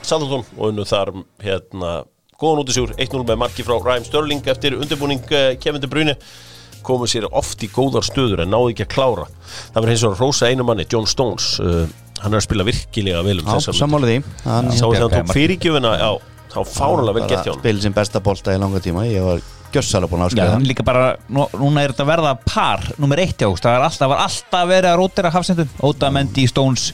[0.00, 1.12] Southampton og unnu þar
[1.44, 2.00] hérna
[2.40, 5.90] góðan út í sjúr 1-0 með marki frá Raheem Sterling eftir undirbúning uh, Kevin De
[5.90, 6.16] Bruyne.
[6.86, 9.26] Komu sér oft í góðar stöður en náðu ekki að klára.
[9.74, 11.84] Það var hins vegar Rósa einu manni, John Stones uh,
[12.24, 14.18] hann er að spila virkilega vel um Já, þessar sammála því.
[14.46, 16.10] Hann sá því að hann tók fyrirgjöfuna já,
[16.54, 19.04] þá fánulega vel gert hjá hann spil sem besta bolta í langa tíma.
[19.08, 19.44] Ég var
[19.74, 22.84] gjössalega búin að Já, áskrifa hann líka bara, nú, núna er þetta að verða par,
[23.00, 26.90] nummer eitt já, það er alltaf, var alltaf verið að rótira hafsendum, Óta Mendi, Stones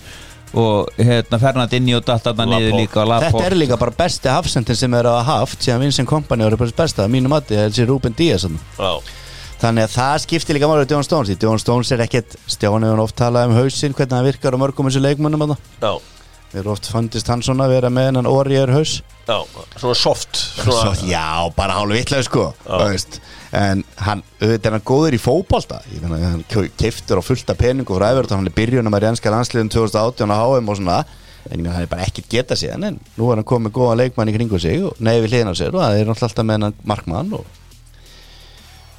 [0.57, 4.79] og hérna Fernandinho og datt þarna niður líka og Þetta er líka bara besti hafsendin
[4.79, 8.17] sem er að haft síðan Vincent Kompany var bara besta að mínu mati, þessi Ruben
[8.17, 8.61] Díaz þarna.
[8.81, 9.23] já,
[9.57, 12.89] Þannig að það skiptir líka máli á John Stones því John Stones er ekkert, Stjáni
[12.91, 15.57] hefur oft talað um hausinn, hvernig hann virkar á mörgum þessu leikmönnum þarna.
[15.81, 15.95] já,
[16.53, 18.93] Við erum oft fundist hann svona að vera með hennan orriður haus
[19.27, 19.39] já,
[19.81, 21.25] svona soft Svo, svona, Já,
[21.57, 22.51] bara hálf vitlega sko.
[23.57, 25.79] En hann, auðvitað er hann góður í fótbolta.
[25.95, 26.43] Ég meina, hann
[26.77, 30.69] keiftur á fullta peningu frá Everton, hann er byrjunum að reynska landsliðin 2018 á HM
[30.73, 30.99] og svona.
[31.47, 34.35] En hann er bara ekkert geta síðan En nú er hann komið góðan leikmann í
[34.35, 37.35] kringu sig og Nei, við hliðin á sér og það er alltaf með hennan markmann
[37.39, 37.45] og...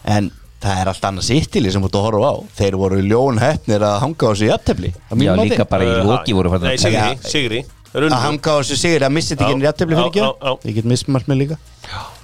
[0.07, 0.29] En
[0.63, 2.35] það er allt annað sittili sem þú ert að horfa á.
[2.61, 6.37] Þeir voru ljón hefnir að hanga á þessu jafntefli Já, líka bara í uh, loki
[6.37, 7.11] voru nei, Sigri.
[7.27, 7.61] Sigri.
[7.97, 10.55] Að hanga á þessu sigur að missa þetta ekki jafntefli fyrir Já, já, já.
[10.55, 11.59] ekki ég get mismart mig líka.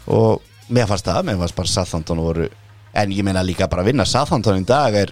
[0.07, 2.47] Og mér fannst það, mér fannst bara Southampton voru,
[2.93, 5.11] en ég meina líka bara að vinna Southampton í dag er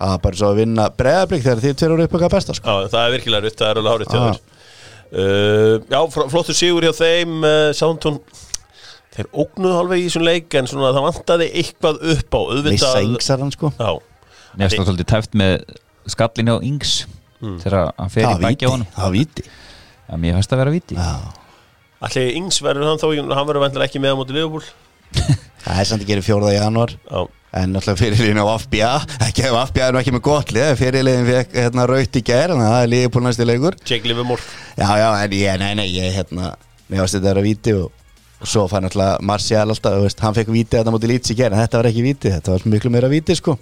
[0.00, 2.68] að bara svo að vinna breðablík þegar þið tveir eru uppöka besta sko.
[2.68, 4.36] Já, það er virkilega rutt, það er alveg hárið Ah.
[5.16, 8.20] uh, Já, fl- flottur sigur hjá þeim uh, Sántón
[9.16, 13.06] Þeir ógnuðu alveg í þessum leik en svona það vantaði eitthvað upp á missa auðvitað
[13.06, 13.70] yngsar hann sko.
[13.78, 13.90] Já,
[14.60, 15.54] Mér stóð svolítið tæft með
[16.12, 16.90] skallin hjá Ings
[17.40, 18.90] þegar hann fer það í bækja á honum.
[18.92, 19.16] það
[20.06, 20.98] Já, mér fannst að vera viti.
[21.00, 21.08] Já.
[22.04, 23.08] Allir Ings verður hann þó?
[23.16, 24.66] Hann verður vendilega ekki með á móti Liverpool.
[25.66, 27.20] Það er samt að gera fjórða januar Já,
[27.58, 28.90] en náttúrulega fyrirliðin á FBA
[29.26, 32.52] ekki ef FBA er nú ekki með gott lið fyrirliðin fekk hérna raut í að
[32.60, 33.78] það er búin næstu leikur.
[33.86, 34.42] Jake Livermore.
[34.76, 36.52] Já já en ég, nei nei, ég hérna
[36.90, 38.04] mér varst þetta að vera víti og,
[38.42, 41.54] og svo fann náttúrulega Marcial alltaf, veist, hann fekk víti þetta mútið lítið í gær
[41.54, 43.56] en þetta var ekki víti, þetta var miklu meira víti sko.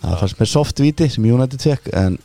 [0.00, 2.18] Það fannst mér soft víti sem United fekk en,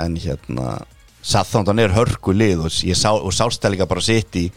[0.00, 0.78] en hérna
[1.24, 4.48] Southampton er hörku lið og, sá, og sást það líka bara sitt í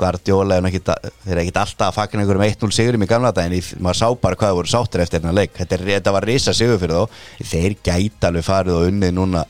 [0.00, 3.32] Guardiola er nú ekkit þeir eru ekkit alltaf að fagna einhverjum 1-0 sigurum í gamla
[3.36, 5.52] daginn í- maður sá bara hvað það voru sáttir eftir hennar leik.
[5.58, 7.18] Þetta, er, þetta var risa sigur fyrir þá.
[7.50, 9.42] Þeir gæti alveg farið og unnið núna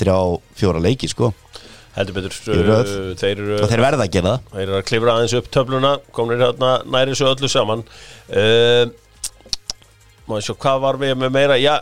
[0.00, 0.16] þrjá,
[0.56, 1.32] fjóra leiki sko.
[2.00, 2.32] Betur
[2.64, 2.90] röð.
[2.94, 4.48] uh, Þeir og þeir verða að gera það.
[4.54, 7.82] Þeir eru að klifra aðeins upp töfluna Komnir hérna næri svo öllu saman.
[8.30, 8.88] Uh,
[10.30, 11.56] ég sjá hvað var við með meira?
[11.60, 11.74] Já,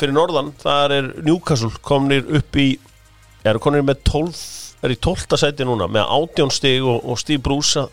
[0.00, 2.70] fyrir norðan Það er Newcastle komnir upp í
[3.48, 4.40] eru komnir með 12
[4.80, 5.36] er í 12.
[5.40, 7.90] sæti núna með 18 stig og, og Steve Bruce að,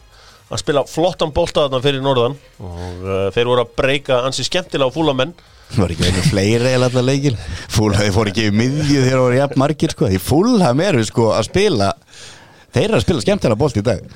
[0.62, 2.38] spila flottan bolta þarna fyrir norðan.
[2.64, 5.36] Og uh, þeir voru að breyka ansi skemmtilega á fúlamenn.
[5.68, 7.36] Það var ekki einu fleiri eða allar leikir.
[7.76, 10.12] Fúlhafi fór ekki í miðju þegar það voru jafn margir sko.
[10.14, 11.90] Því fúlham eru sko að spila
[12.72, 14.08] þeir eru að spila skemmtilega bolt í dag.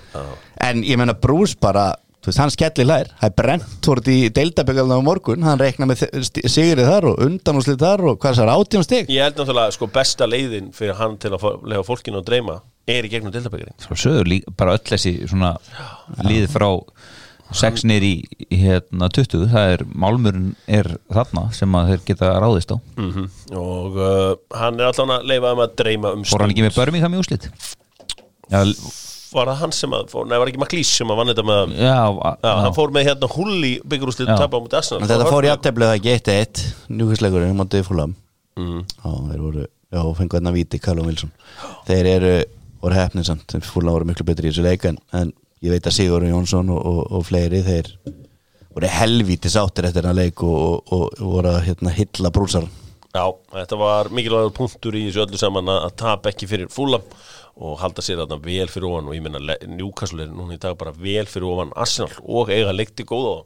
[0.64, 1.90] En ég menna Bruce bara
[2.28, 6.90] veist, hann skellir lær, það er Brentford í deildaböggalna á morgun, hann reikna með sigrið
[6.90, 9.10] þar og undanúslið þar og hvað það er átjón stig?
[9.14, 12.60] Ég held náttúrulega sko besta leiðin fyrir hann til að lega fólkinu að dreyma
[12.92, 15.56] er í gegnum dildabækirinn Svo sögur líka, bara öll þessi svona
[16.28, 16.70] líð frá
[17.52, 18.14] 6 nýr í,
[18.62, 22.78] hérna 20 það er, málmurinn er þarna sem að þeir geta ráðist á.
[22.96, 23.28] Mm
[23.60, 26.78] og uh, hann er allan að leifa um að dreyma um Fór hann ekki með
[26.78, 27.50] Birmingham í úslit?
[28.52, 28.62] Já,
[29.36, 31.76] var það hann sem að fór, nei var ekki Maklís sem að vann þetta með
[31.80, 31.98] já,
[32.44, 34.38] Já, hann fór með hérna hull í byggjurúslið Já.
[34.44, 35.02] tapa á mútið Arsenal.
[35.02, 36.64] En þetta fór í afteflið það ekki 1-1
[37.00, 38.16] njúkvæsleikurinn, mótið fúlham
[38.60, 38.82] mm.
[38.96, 41.32] Já, þeir voru, já, fengu þarna víti Callum Wilson.
[41.88, 42.34] Þeir eru,
[42.84, 43.56] voru hefnið samt.
[43.68, 46.84] Fúlan voru miklu betri í þessu leik en, en ég veit að Sigur Jónsson og,
[46.92, 47.92] og, og fleiri þeir
[48.72, 52.68] voru helvíti sáttir eftir hennar leik og, og, og, og voru að hérna, hylla brúsar
[53.12, 57.04] Já, þetta var mikilvægur punktur í þessu öllu saman að, að tapa ekki fyrir fúlam
[57.60, 60.78] og halda sér þarna vel fyrir ofan og ég minna Newcastle er núna í dag
[60.80, 63.42] bara vel fyrir ofan Arsenal og eiga leikti góða.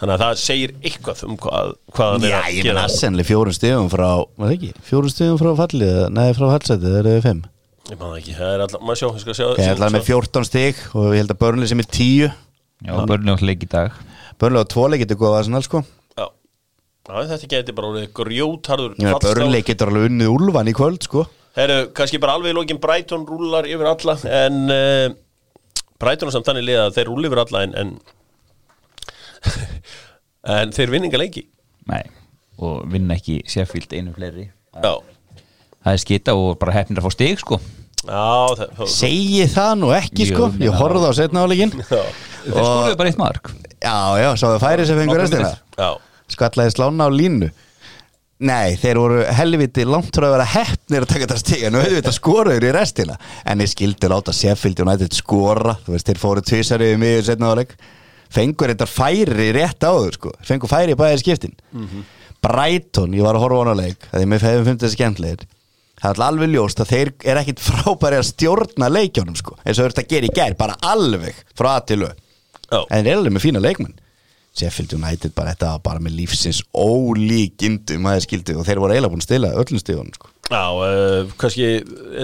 [0.00, 2.84] Þannig að það segir eitthvað um hvað, hvað hann er Já, að ég menn gera.
[2.88, 4.70] Arsenal fjórum stegum frá, það ekki?
[4.88, 7.42] Fjórum stegum frá fallið, nei frá fallsætið, þeir eru fimm.
[7.88, 10.48] Ég það ekki, það er alltaf, maður sjá, ég skal sjá Ég ætlaði með 14
[10.48, 12.26] steg og ég held að Burnley sem er 10
[12.84, 13.94] Já, börnum átt leik í dag.
[14.40, 15.80] Burnley á tvo leik getur góða Arsenal sko.
[16.16, 16.26] Já,
[17.08, 21.24] Já þetta geti bara orðið grjótarður Ég Burnley getur alveg unnið úlfan í kvöld sko
[21.58, 25.16] Herru, kannski bara alveg í lokin Brighton rúlar yfir alla en uh,
[25.98, 27.92] Brighton er samt þannig liða að þeir rúla yfir alla en en,
[30.58, 31.48] en þeir vinninga leiki.
[31.90, 32.04] Nei,
[32.62, 34.48] og vinna ekki Sheffield einu fleiri.
[34.78, 34.94] Já,
[35.78, 37.58] Það er skita og bara hefnir að fá stig sko.
[38.08, 40.48] Já það, það, Segi það nú ekki Jú, sko.
[40.62, 41.12] Ég horfði á
[41.78, 43.50] já, Þeir skoruðu bara eitt mark.
[43.78, 45.50] Já, já, svo það færi sem fengur restina.
[46.28, 47.48] Skallaði slána á línu
[48.38, 52.12] Nei, þeir voru helviti langt frá að vera heppnir að taka þetta Nú hefðu þetta
[52.14, 53.16] skoraður í restina.
[53.42, 55.74] En ég skildi láta Sheffield United skora.
[55.86, 57.74] Þú veist, þeir fóru tvisar yfir mig setna áleik
[58.30, 60.32] Fengur þetta færi rétt áður sko.
[60.44, 61.54] Fengur færi í bæðið skiptin.
[62.44, 65.46] Brighton, ég var að horfa á hana leik Það er með hefum fundið þessi skemmtlegir
[65.98, 69.88] Það er alveg ljóst að þeir er ekkit frábæri að stjórna leikjónum sko eins og
[69.88, 72.80] þurft að gera í gær, bara alveg frá að til lög já.
[72.94, 73.98] en þeir
[74.58, 78.96] Sheffield United bara þetta var bara með lífsins ólíkindum að þeir skildi og þeir voru
[78.96, 80.30] eiginlega búin að stila öllum stíðunum sko.
[80.48, 81.70] já uh, kannski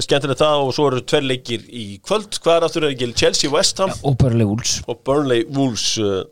[0.07, 2.39] skemmtilegt það og svo eru tveir leikir í kvöld.
[2.45, 3.93] Hvað er aftur ekki Chelsea West Ham?
[4.03, 4.78] Og Burnley Wolves.
[4.89, 6.24] Og Burnley Wolves uh,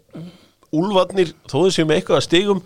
[0.73, 2.63] Úlfarnir, þó þessi með eitthvað að stigum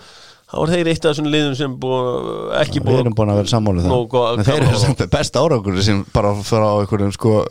[0.47, 2.17] þá er þeir eitt af þessum liðum sem búið,
[2.61, 4.43] ekki við búið erum búin að vera sammálu Nógu það.
[4.47, 7.51] Þeir eru samt besta árangur sem bara frá einhverjum sko uh,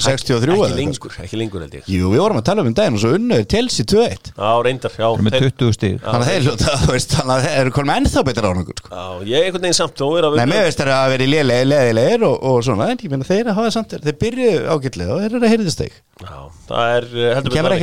[0.00, 0.76] 63 ekki eitthvað.
[0.80, 1.84] lengur, ekki lengur held ég.
[1.92, 4.96] Jú, við vorum að tala um um daginn og svo unnuður Chelsea 2-1 Já, reyndar,
[4.96, 5.08] já.
[5.26, 5.94] Með þeir- 20 stig.
[6.06, 8.88] Þannig að þeir hljóta, þú veist, þannig að þeir eru konum ennþá betra árangur sko.
[8.90, 11.24] Já, ég er einhvern veginn samt og er að Nei, mér veist þeir að vera
[11.26, 15.20] í leðilegir og, og svona, en ég meina þeir hafa samt þeir byrju ágætlega og
[15.20, 15.84] þeir eru að heyrðist
[16.16, 17.04] Já, það er
[17.36, 17.74] heldur kemur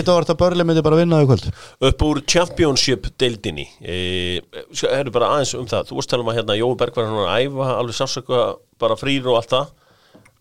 [4.24, 5.88] á e, Herru bara aðeins um það.
[5.90, 8.44] Þú varst að tala um að hérna Jói Berg var hann að æfa alveg sásöka
[8.84, 9.74] bara frýr og allt það.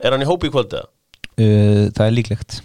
[0.03, 0.93] Er hann í hópi í kvöldi eða?
[1.33, 2.61] uh, Það er líklegt.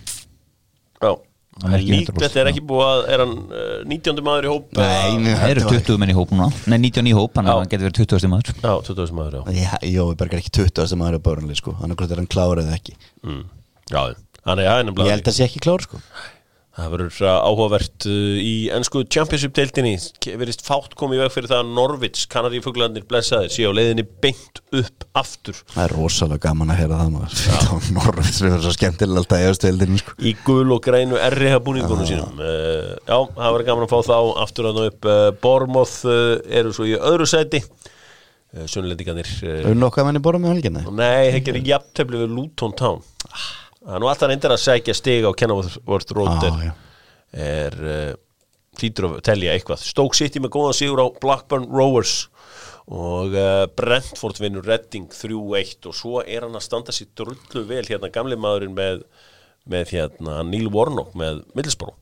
[1.04, 1.12] Já.
[1.58, 4.20] Hann er Líklegt 100%, er ekki búið að Er hann uh, 19.
[4.22, 4.84] maður í hóp Nei,
[5.26, 6.48] Það eru þetta var- 20 menn í hóp núna.
[6.70, 8.52] Nei, 19 í hóp, að hann getur verið 20 maður.
[8.62, 9.16] Já, 20.
[9.18, 9.56] maður, já.
[9.58, 12.22] Já, Jói Berg er ekki 20 sem maður er börnli sko, hann er hvort er
[12.22, 12.94] hann klár eða ekki.
[13.26, 13.42] Mm.
[13.90, 14.02] Já,
[14.46, 16.02] þannig að það er Ég nefnilega held að sé ekki klár sko
[16.78, 19.96] Það verður áhugavert uh, í ennsku Championship-deildinni
[20.38, 25.08] verist fátt komið í veg fyrir það að Norvits, Kanarífuglandir blessaðir, séu leiðinni beint upp
[25.18, 25.58] aftur.
[25.74, 27.42] Það er rosalega gaman að heyra það maður.
[27.48, 30.16] Það Norvins sem er svo skemmtilega alltaf í östuðildinu sko.
[30.22, 32.38] í gul og grænu erriha búningunum sínum.
[32.38, 36.78] Uh, Já, það verður gaman að fá þá aftur að ná upp uh, Bormoth eru
[36.78, 37.66] svo í öðru sæti.
[38.70, 43.02] Sunnlendingarnir uh, Unn okkar menni borða með helgina Nei, þeir gerir jafntefli við Luton Town.
[43.28, 46.74] Það er nú alltaf reyndir að sækja stig á Kenilworth Road Já, er, já.
[47.48, 48.16] er uh,
[48.82, 49.86] hlýtur að telja eitthvað.
[49.88, 52.16] Stoke City með góðan sigur á Blackburn Rovers
[52.88, 57.84] og uh, Brentford vinnur Redding 3-1 og svo er hann að standa sér drullu vel
[57.88, 59.02] hérna gamli maðurinn með,
[59.68, 61.98] með hérna Neil Warnock með Middlesbrough.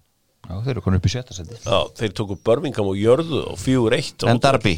[0.46, 3.58] Já, þeir eru konur upp í sjötta seti Já, þeir tóku Birmingham og jörðu og
[3.58, 4.76] 4-1 En Darby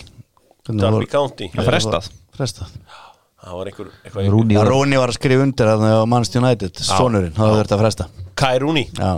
[0.68, 1.50] Darby County.
[1.54, 2.08] Það frestað.
[2.36, 2.72] Frestað.
[2.88, 3.17] Það
[3.56, 6.82] var einhver, eitthvað Rúni var Róni var að skrifa undir að það á Manchester United
[6.84, 8.08] Stónurinn, það var verið að fresta.
[8.38, 9.12] Kai Rooney, Já,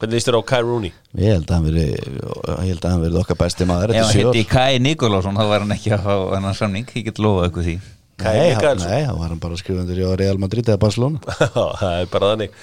[0.00, 0.92] hvernig líst þér á Kai Rooney?
[1.20, 4.20] ég held að hann verið Ég held að hann verið okkar besti maður Ef hann
[4.20, 6.86] hitti Kai Nikolásson þá var hann ekki að fá hennar samning.
[6.94, 7.74] Ég get lofað ykkur því.
[8.20, 8.90] Kai Mikaelsson.
[8.90, 11.20] nei, hann var hann bara að skrifa undir í Real Madrid eða Barcelona.
[11.80, 12.58] Það er bara þannig.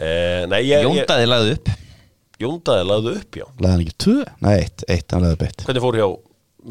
[0.00, 1.68] Eh, Jóndaði lagði upp.
[2.42, 3.44] Jóndaði lagði upp, já.
[3.60, 4.16] Lagði hann ekki tvö?
[4.46, 5.64] Nei, eitt, eitt, hann lagði upp eitt.
[5.68, 6.06] Hvernig fór hjá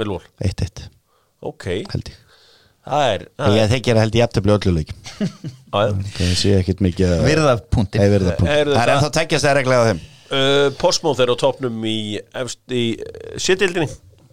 [0.02, 0.26] Millwall?
[0.42, 0.82] Eitt, eitt,
[1.42, 2.18] Ok, held ég
[2.86, 4.94] það er, það Ég þekki að held ég eftir blöðlu leik.
[5.82, 8.94] Að, Það sé ekkit mikið að- Virða punktin Nei, virða punkt Heyrðu, Það er það-
[8.98, 10.02] ennþá tekjast það reglega á þeim.
[10.32, 11.98] Uh, Postmóð er á topnum í,
[12.42, 12.84] efst, í
[13.40, 13.88] sétildinni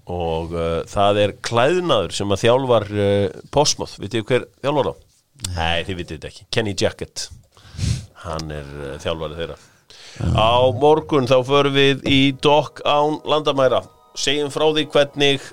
[0.08, 5.04] og uh, það er klæðnaður sem að þjálfar uh, Postmóð, vitið þið hver þjálfar þá?
[5.54, 7.26] Nei, þið vitið þetta ekki, Kenny Jackett.
[8.24, 9.58] Hann er uh, þjálfarið þeirra.
[10.34, 10.50] Á
[10.82, 13.84] morgun þá förum við í Dokk án landamæra.
[14.18, 15.44] Segjum frá því hvernig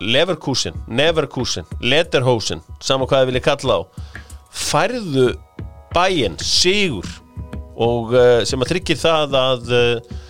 [0.00, 3.80] Leverkusen, Neverkusen, Lederhosen saman hvað þið viljið kalla á
[4.50, 5.26] færðu
[5.94, 7.06] bæinn sigur
[7.80, 10.20] og uh, sem að tryggir það að uh,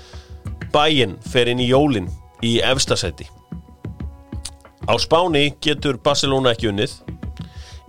[0.75, 2.11] bæinn fer inn í jólin
[2.47, 3.29] í efstasæti
[4.91, 6.95] á Spáni getur Barcelona ekki unnið.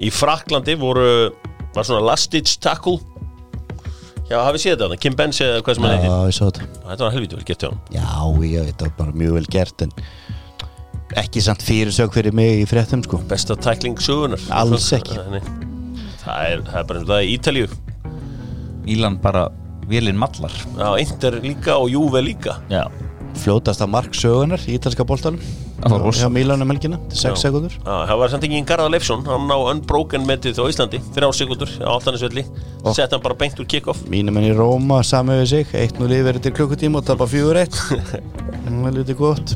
[0.02, 1.32] Í Fraklandi voru
[1.76, 3.00] var svona last ditch tackle.
[4.30, 6.12] Já hafið séð þetta Kim Benz eða hvað sem hann heitir?
[6.12, 6.68] Já, ég sá þetta.
[6.86, 8.12] Þetta var helvítið vel gert hjá hann Já,
[8.48, 9.92] ég veit, það bara mjög vel gert en
[11.20, 13.22] ekki samt fyrirsök fyrir mig í fréttum sko.
[13.30, 15.18] Besta tækling sögunar Alls ekki.
[15.32, 15.42] Nei.
[16.22, 17.72] það er, það er bara eins og það í Ítalíu.
[18.92, 19.48] Ílan bara
[19.92, 20.54] Vélinn mallar.
[20.78, 22.60] Já, Inter líka og Juve líka.
[22.72, 22.86] Já.
[23.42, 26.22] Fljótasta mark sögunar í ítalska rosa.
[26.22, 29.24] Hjá Mílanum helgina, 6 sekundur Já, það var samt ekki Garðar Leifsson.
[29.26, 32.46] Hann ná unbroken metið á Íslandi þrjá sekundur á altanisvelli
[32.94, 34.04] sett hann bara beint úr kick-off.
[34.12, 37.80] Mínum enn í Róma, sami við sig 1-0 yfir til klukkutíma og tapa 4-1
[38.62, 39.56] Það er litið gott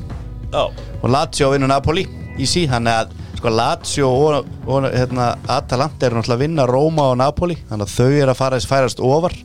[0.54, 2.06] Og Lazio vinnur Napoli
[2.38, 7.10] í sí Þannig að sko Lazio og, og hérna, Atalanta eru náttúrulega að vinna Róma
[7.12, 9.36] og Napoli Þannig að þau eru að fara færast ofar.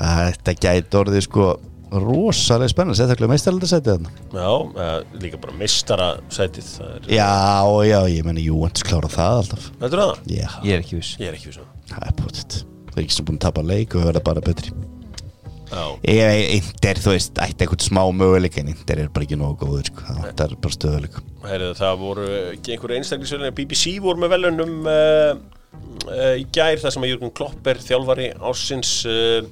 [0.00, 1.48] Þetta gæti orðið sko
[1.90, 4.12] rosalega spennandi Sérstaklega meistaraldasætið þarna.
[4.30, 7.26] Já, uh, líka bara mistara sætið það er, Já,
[7.90, 9.66] já, ég meni Júventus klára það alltaf.
[9.82, 10.12] Heldur það?
[10.30, 11.16] Já, Ég er ekki viss.
[11.18, 12.06] Ég er ekki viss um það.
[12.06, 12.56] er potið
[12.90, 14.72] Það er ekki sem búin að tapa leik og verða bara betri
[15.70, 19.90] Ég, Inder, þú veist, ætti eitthvað smá möguleik en Inder er bara ekki nógu góður
[19.90, 20.06] sko.
[20.10, 21.18] það er bara stöðuleik
[21.78, 25.34] það voru ekki einhverju einstaklisverðin BBC voru með velunum uh,
[26.10, 29.46] uh, í gær þar sem að Jürgen Klopp er þjálfari ársins uh,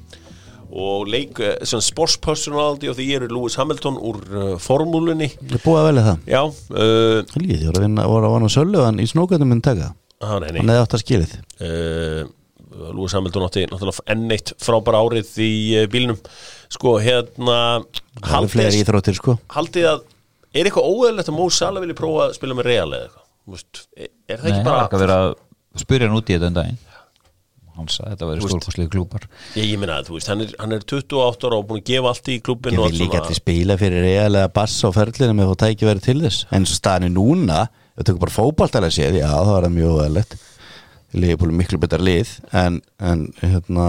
[0.68, 4.18] og leik uh, svona sports personality of the year er Lewis Hamilton úr
[4.60, 5.30] formúlunni.
[5.38, 6.26] Ég er búið að velja það.
[6.34, 6.42] Já,
[7.36, 9.96] Helgi, þið voru að vinna, voru að vana sölu hann í snókvæðum minn taka það.
[10.28, 11.34] Hann hefði átt að skilið.
[11.62, 12.22] Uh,
[12.78, 16.18] Lewis Hamilton átti náttúrulega enn eitt frábæra árið í uh, bílnum.
[16.72, 17.58] Sko hérna
[18.22, 19.38] haldið, íþróttir sko.
[19.54, 20.04] haldið að
[20.56, 23.24] er eitthvað óeðlegt að Mo Salah vilja prófa að spila með Real eða eitthvað?
[23.48, 25.32] Veist, er, það ekki bara að vera að
[25.80, 26.84] spyrja hann út í þetta en daginn.
[27.78, 28.50] Hann sagði að þetta veist.
[28.50, 31.68] stórkostlegu klúpar ég, ég minna að þú veist, hann er, hann er 28 ára og
[31.68, 34.90] búin að gefa allt í klubin Ég vil líka til spila fyrir realega bass á
[34.96, 36.48] ferlinu með þú tæki verið til þess.
[36.50, 37.60] En svo staðinu núna,
[37.94, 40.36] ef þú tökur bara fótballtælega séð Já, það var mjög veðlegt
[41.16, 43.88] Liðbúli miklu betra lið En, en hérna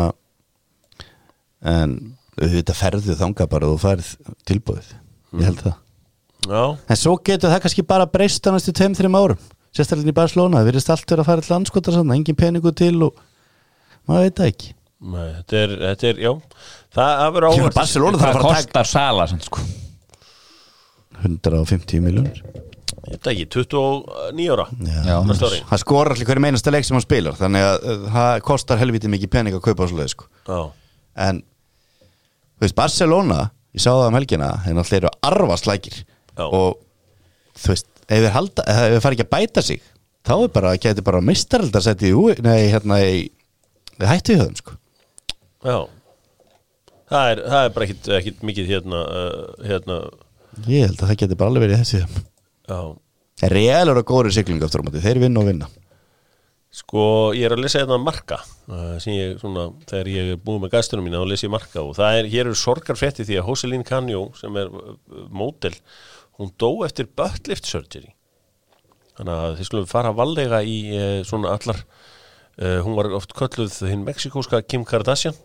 [1.59, 1.95] En
[2.39, 4.11] auðvitað ferðu þangað bara og þú færð
[4.47, 4.91] tilbúið
[5.39, 5.77] Ég held það.
[6.47, 9.41] Já, En svo getur það kannski bara breyst á næstu 2-3 árum
[9.75, 12.95] Sérstaklega í Barcelona, það virðist allt vera að fara til landskotar sann, engin peningu til
[13.05, 13.19] og
[14.09, 14.71] maður veit það ekki.
[14.99, 16.31] Nei, þetta er, þetta er, já
[16.95, 19.61] Það verður áhvert Barcelona þarf að fara að taka kostar Sala sem sko.
[21.21, 22.41] 150 miljónir
[22.89, 24.65] Þetta ekki, 29 ára.
[25.69, 29.11] Það skorar allir hverju meinasta leik sem hann spilar Þannig að uh, það kostar helviti
[29.11, 30.29] mikið pening að kaupa svo leið sko.
[31.19, 33.39] En þú veist, Barcelona
[33.75, 36.45] Ég sá það um helgina, þeir náttúrulega eru arfaslækir Já.
[36.47, 36.79] Og
[37.59, 39.83] þú veist, ef þeir, fara ekki að bæta sig
[40.29, 43.29] Þá er bara, geti bara mistaraldar settið í, ú- nei, hérna í
[43.99, 44.75] hættu í höfum sko.
[45.63, 45.79] já.
[47.09, 49.95] Það er, það er bara ekkit, ekkit mikið hérna, uh, hérna.
[50.69, 52.01] Ég held að það geti bara alveg verið þessi
[53.49, 55.69] Real eru að góri siglingu aftur á móti Þeir vinna og vinna.
[56.69, 57.03] Sko,
[57.33, 58.37] ég er að lesa hérna marka
[58.69, 62.17] uh, ég, svona, þegar ég er búið með gæstunum mína lesa ég marka og það
[62.19, 64.91] er, hér eru sorgarfrétti því að Jocelyn Canjo sem er uh,
[65.33, 65.73] mótel,
[66.37, 68.13] hún dó eftir buttlift surgery.
[69.17, 71.83] Þannig að þið skulum fara valega í uh, svona allar
[72.59, 75.37] hún var oft kölluð hinn mexikóska Kim Kardashian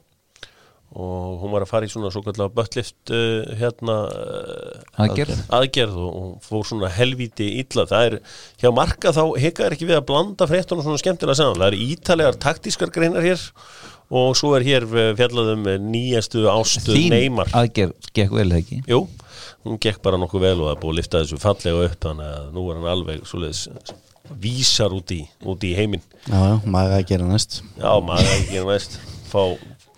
[0.94, 5.40] og hún var að fara í svona svo kallega buttlift uh, hérna uh, Aðgerð.
[5.58, 7.86] aðgerð og, og fór svona helvíti illa.
[7.90, 8.16] Það er,
[8.62, 11.58] hjá marka þá hekkaður ekki við að blanda fréttunum svona skemmtilega saman.
[11.58, 13.42] Það eru ítalegar taktískar greinar hér
[14.14, 17.50] og svo er hér eh, fjallað um eh, nýjastu ástu Þín Neymar.
[17.56, 18.82] aðgerð gekk vel ekki?
[18.90, 19.00] Jú,
[19.64, 22.52] hún gekk bara nokkuð vel og það búið að lifta þessu fallega upp þannig að
[22.54, 23.64] nú er hann alveg svoleiðis
[24.44, 26.04] vísar út í, út í heiminn.
[26.28, 27.58] Já, já, maður að gera næst.
[27.80, 29.00] Já, maður er ekki veist
[29.34, 29.42] fá,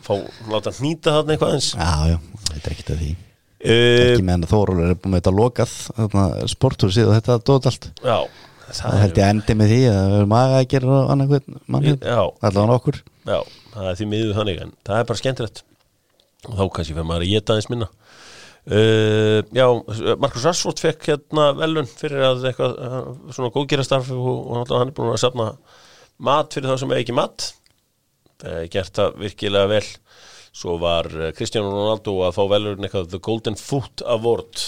[0.06, 0.14] fá,
[0.52, 2.16] láta hnýta þarna eitthvað eins Já, já,
[2.52, 3.12] þetta er ekkert að því.
[3.66, 7.70] Uh, Ekki meðan að Þórólur er búin með þetta lokað þarna sporthúsið og þetta dót
[7.70, 7.88] allt.
[8.04, 8.18] Já,
[8.66, 11.84] Það held ég endi með því að það er maga að gera annað hvern mann
[11.86, 12.16] Já.
[12.48, 12.96] allavega okkur.
[13.26, 13.36] Já,
[13.76, 15.60] það er því miður þannig en það er bara skemmtilegt.
[16.46, 17.88] Og þá kannski fyrir maður að geta aðeins minna.
[18.66, 19.66] Uh, Já,
[20.18, 22.96] Markus Rassford fekk hérna velun fyrir að eitthvað uh,
[23.30, 25.46] svona góðgerastarf og, og hann er búin að safna
[26.26, 27.52] mat fyrir þá sem er ekki mat
[28.72, 29.84] gert það virkilega vel.
[30.56, 34.66] Svo var uh, Cristiano Ronaldo að fá velun eitthvað The Golden Foot Award.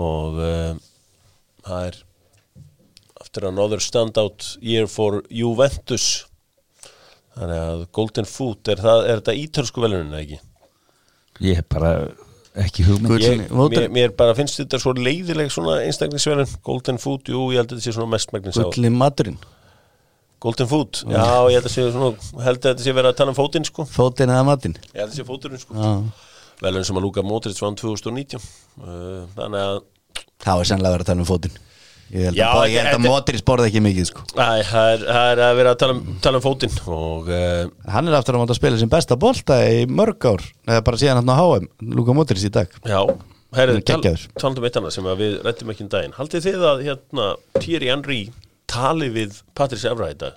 [0.00, 0.74] Og uh,
[1.66, 2.00] það er
[3.20, 6.26] after another standout year for Juventus.
[7.34, 10.38] Þannig að Golden Foot, er, það, er þetta ítölsku velunin ekki?
[11.42, 11.96] Ég hef bara
[12.62, 16.52] ekki hugmynd mér, mér bara finnst þetta svo leiðileg svona einstaklingsvelun.
[16.66, 19.40] Golden Foot, jú, ég held að þetta sé svona mestmægnis á Gulli maturinn,
[20.44, 22.10] Golden Foot, já, ég held að sé svona
[22.44, 23.86] held að þetta sé verið að tala um fótinn, sko.
[23.88, 24.74] Fótinn eða matinn?
[24.92, 25.74] Ég held að sé fóturinn, sko.
[25.74, 25.92] Já,
[26.62, 29.78] Velun sem að Luka Modric vann 2019 uh, Þannig að
[30.44, 31.56] það var sennlega verið að tala um fótinn.
[32.14, 34.24] Ég held Já, að, þetta- að Modric borði ekki mikið sko.
[34.36, 37.62] Æ, það er, að vera að tala um, tala um fótinn og uh,
[37.96, 41.00] Hann er aftur að máta að spila sem besta bolta í mörg ár eða bara
[41.00, 41.66] síðan hann á HM,
[41.96, 42.76] Luka Modric í dag.
[42.84, 43.00] Já,
[43.56, 44.26] herrið, er geggjaður.
[44.36, 46.16] talandum um eitt annað sem að við rættum ekki um daginn.
[46.20, 47.28] Haldið þið að hérna
[47.58, 48.20] Thierry Henry
[48.70, 50.36] tali við Patrice Evra í dag?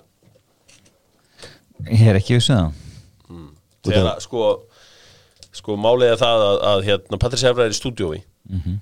[1.88, 2.72] Ég er ekki vissið það
[3.88, 4.46] þegar að sko
[5.58, 5.76] sko
[6.06, 8.18] er það að, að hérna, Patrice Evra er í stúdíói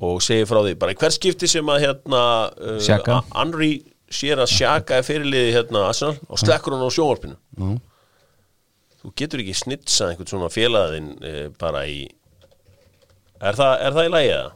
[0.06, 2.22] og segir frá því bara hver skipti sem að hérna
[2.54, 3.16] uh, Xhaka.
[3.20, 3.70] A- Henry
[4.14, 7.78] sér að Sjaka er fyrirliði hérna Arsenal og slekkur hann á sjónvarpinu Mm.
[9.00, 12.02] þú getur ekki snitsa einhvern svona félaðin uh, bara í
[13.40, 14.50] er það, er það í lagi eða?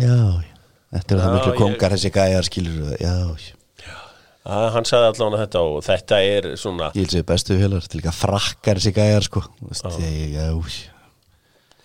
[0.00, 0.16] Já,
[0.46, 0.54] já.
[0.94, 3.56] þetta eru það miklu kongar þessi gæjar skilur já, já
[4.40, 8.00] Að, hann sagði allavega þetta og þetta er svona Ég vil segja bestu félagar til
[8.00, 9.42] líka frakkar þessi gæjar sko.
[10.00, 10.38] Ég,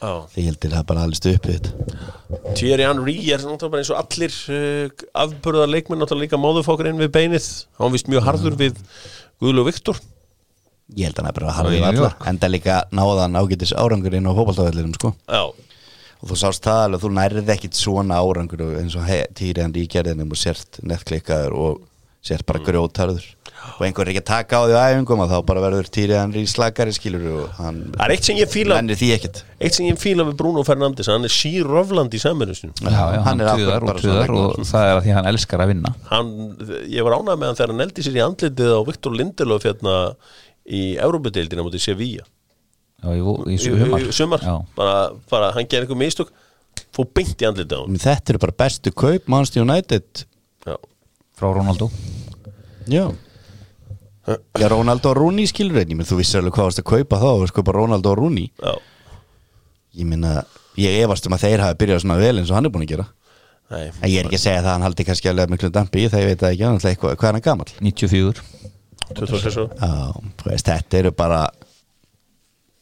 [0.06, 2.00] Ég heldur það bara alveg stupi þetta.
[2.56, 7.00] Thierry Henry er náttúrulega bara eins og allir uh, afburðar leikmenn náttúrulega líka móðufókur inn
[7.02, 7.48] við beinið.
[7.80, 8.80] Hann vist mjög harður við
[9.44, 10.00] Guðlu Viktor.
[10.96, 12.28] Ég held að hann er bara að harfið New allar York.
[12.30, 15.16] Enda líka náðan ágætis árangur inn á fótballtafellinum sko.
[15.28, 15.44] Já,
[16.24, 19.84] Og þú sást það alveg, þú nærði ekkit svona árangur eins og týri hann í
[19.92, 21.82] gerðinum og sért nettklikkaður og
[22.26, 22.68] sért bara Mm.
[22.72, 23.26] grjótarður
[23.76, 26.16] og einhver er ekki að taka á því á æfingum og þá bara verður týri
[26.18, 30.64] hann í slagari skilur og hann mennir því ekkit eitt sem ég fíla við Bruno
[30.68, 34.86] Fernandes hann er sír rofland í Já, já, hann, er tuðar og tuðar og það
[34.90, 35.94] er að því að hann elskar að vinna.
[36.12, 36.32] Hann,
[36.92, 39.96] ég var ánægð með hann þegar hann eldi sér í andlitið á Viktor Lindelöf hérna
[40.66, 42.26] í Európa-deildina mútið Sevilla.
[43.02, 44.46] Já, í, í, í í, sumar, í sumar.
[44.46, 44.56] Já.
[44.78, 44.98] Bara,
[45.32, 46.34] bara hann gerði einhver mistök
[46.96, 50.26] fór beint í andlitið á hann Þetta eru bara bestu kaup Manchester United.
[50.66, 50.78] Já,
[51.38, 51.90] frá Ronaldo
[52.92, 53.06] Já.
[54.26, 57.28] Já, Ronaldo og Rooney skilur einnig menn þú vissir alveg hvað varst að kaupa þá
[57.30, 58.50] og kaupa Ronaldo og Rooney.
[58.62, 58.74] Já,
[59.96, 60.42] Ég minna,
[60.76, 62.90] ég efast um að þeir hafi byrjað svona vel eins og hann er búin að
[62.96, 63.06] gera.
[63.72, 63.86] Nei.
[64.02, 66.24] En ég er ekki að segja það að hann haldi kannski alveg miklu dampi þegar
[66.26, 67.72] ég veit það ekki, ætla eitthvað, hvað er hann gamall?
[67.86, 68.44] 94
[69.16, 69.78] 26 ára.
[69.80, 71.40] Já, þú veist, þetta eru bara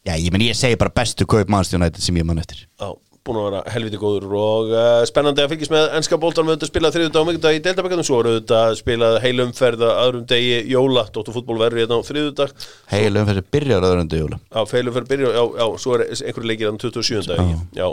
[0.04, 2.66] Já, ég menn ég segi bara bestu kaup United sem ég mann eftir.
[2.80, 2.90] Já,
[3.24, 6.70] búin að vera helviti góður og uh, spennandi að fylgjast með ennska bóltan við auðvitað
[6.70, 11.04] spilað þriðudag og mikildag í deildabækjum svo eru auðvitað spilað heilumferð að öðrum degi jóla,
[11.14, 12.52] Dóttarfútból verður hérna á þriðudag
[12.90, 14.38] Heil umferði byrjar öðrundu jóla.
[14.52, 17.22] Á feilumferð byrja, já, já, svo er einhverju leikir hann 27.
[17.30, 17.88] dagi, já.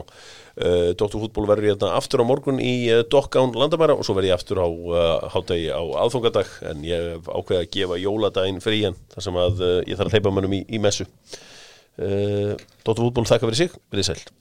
[0.51, 4.35] Uh, Dóttarfútból verður hérna aftur á morgun í uh, Dokkán landamæra og svo verður ég
[4.35, 4.67] aftur á
[5.31, 6.51] hátegi á aðfangadag.
[6.73, 10.35] En ég hef ákveðið að gefa jóladaginn frían þar sem að ég þarf að hleypa
[10.35, 11.07] mönnum í, í messu.
[11.95, 14.40] Uh, Dóttarfútból þakka fyrir sig, verið sæl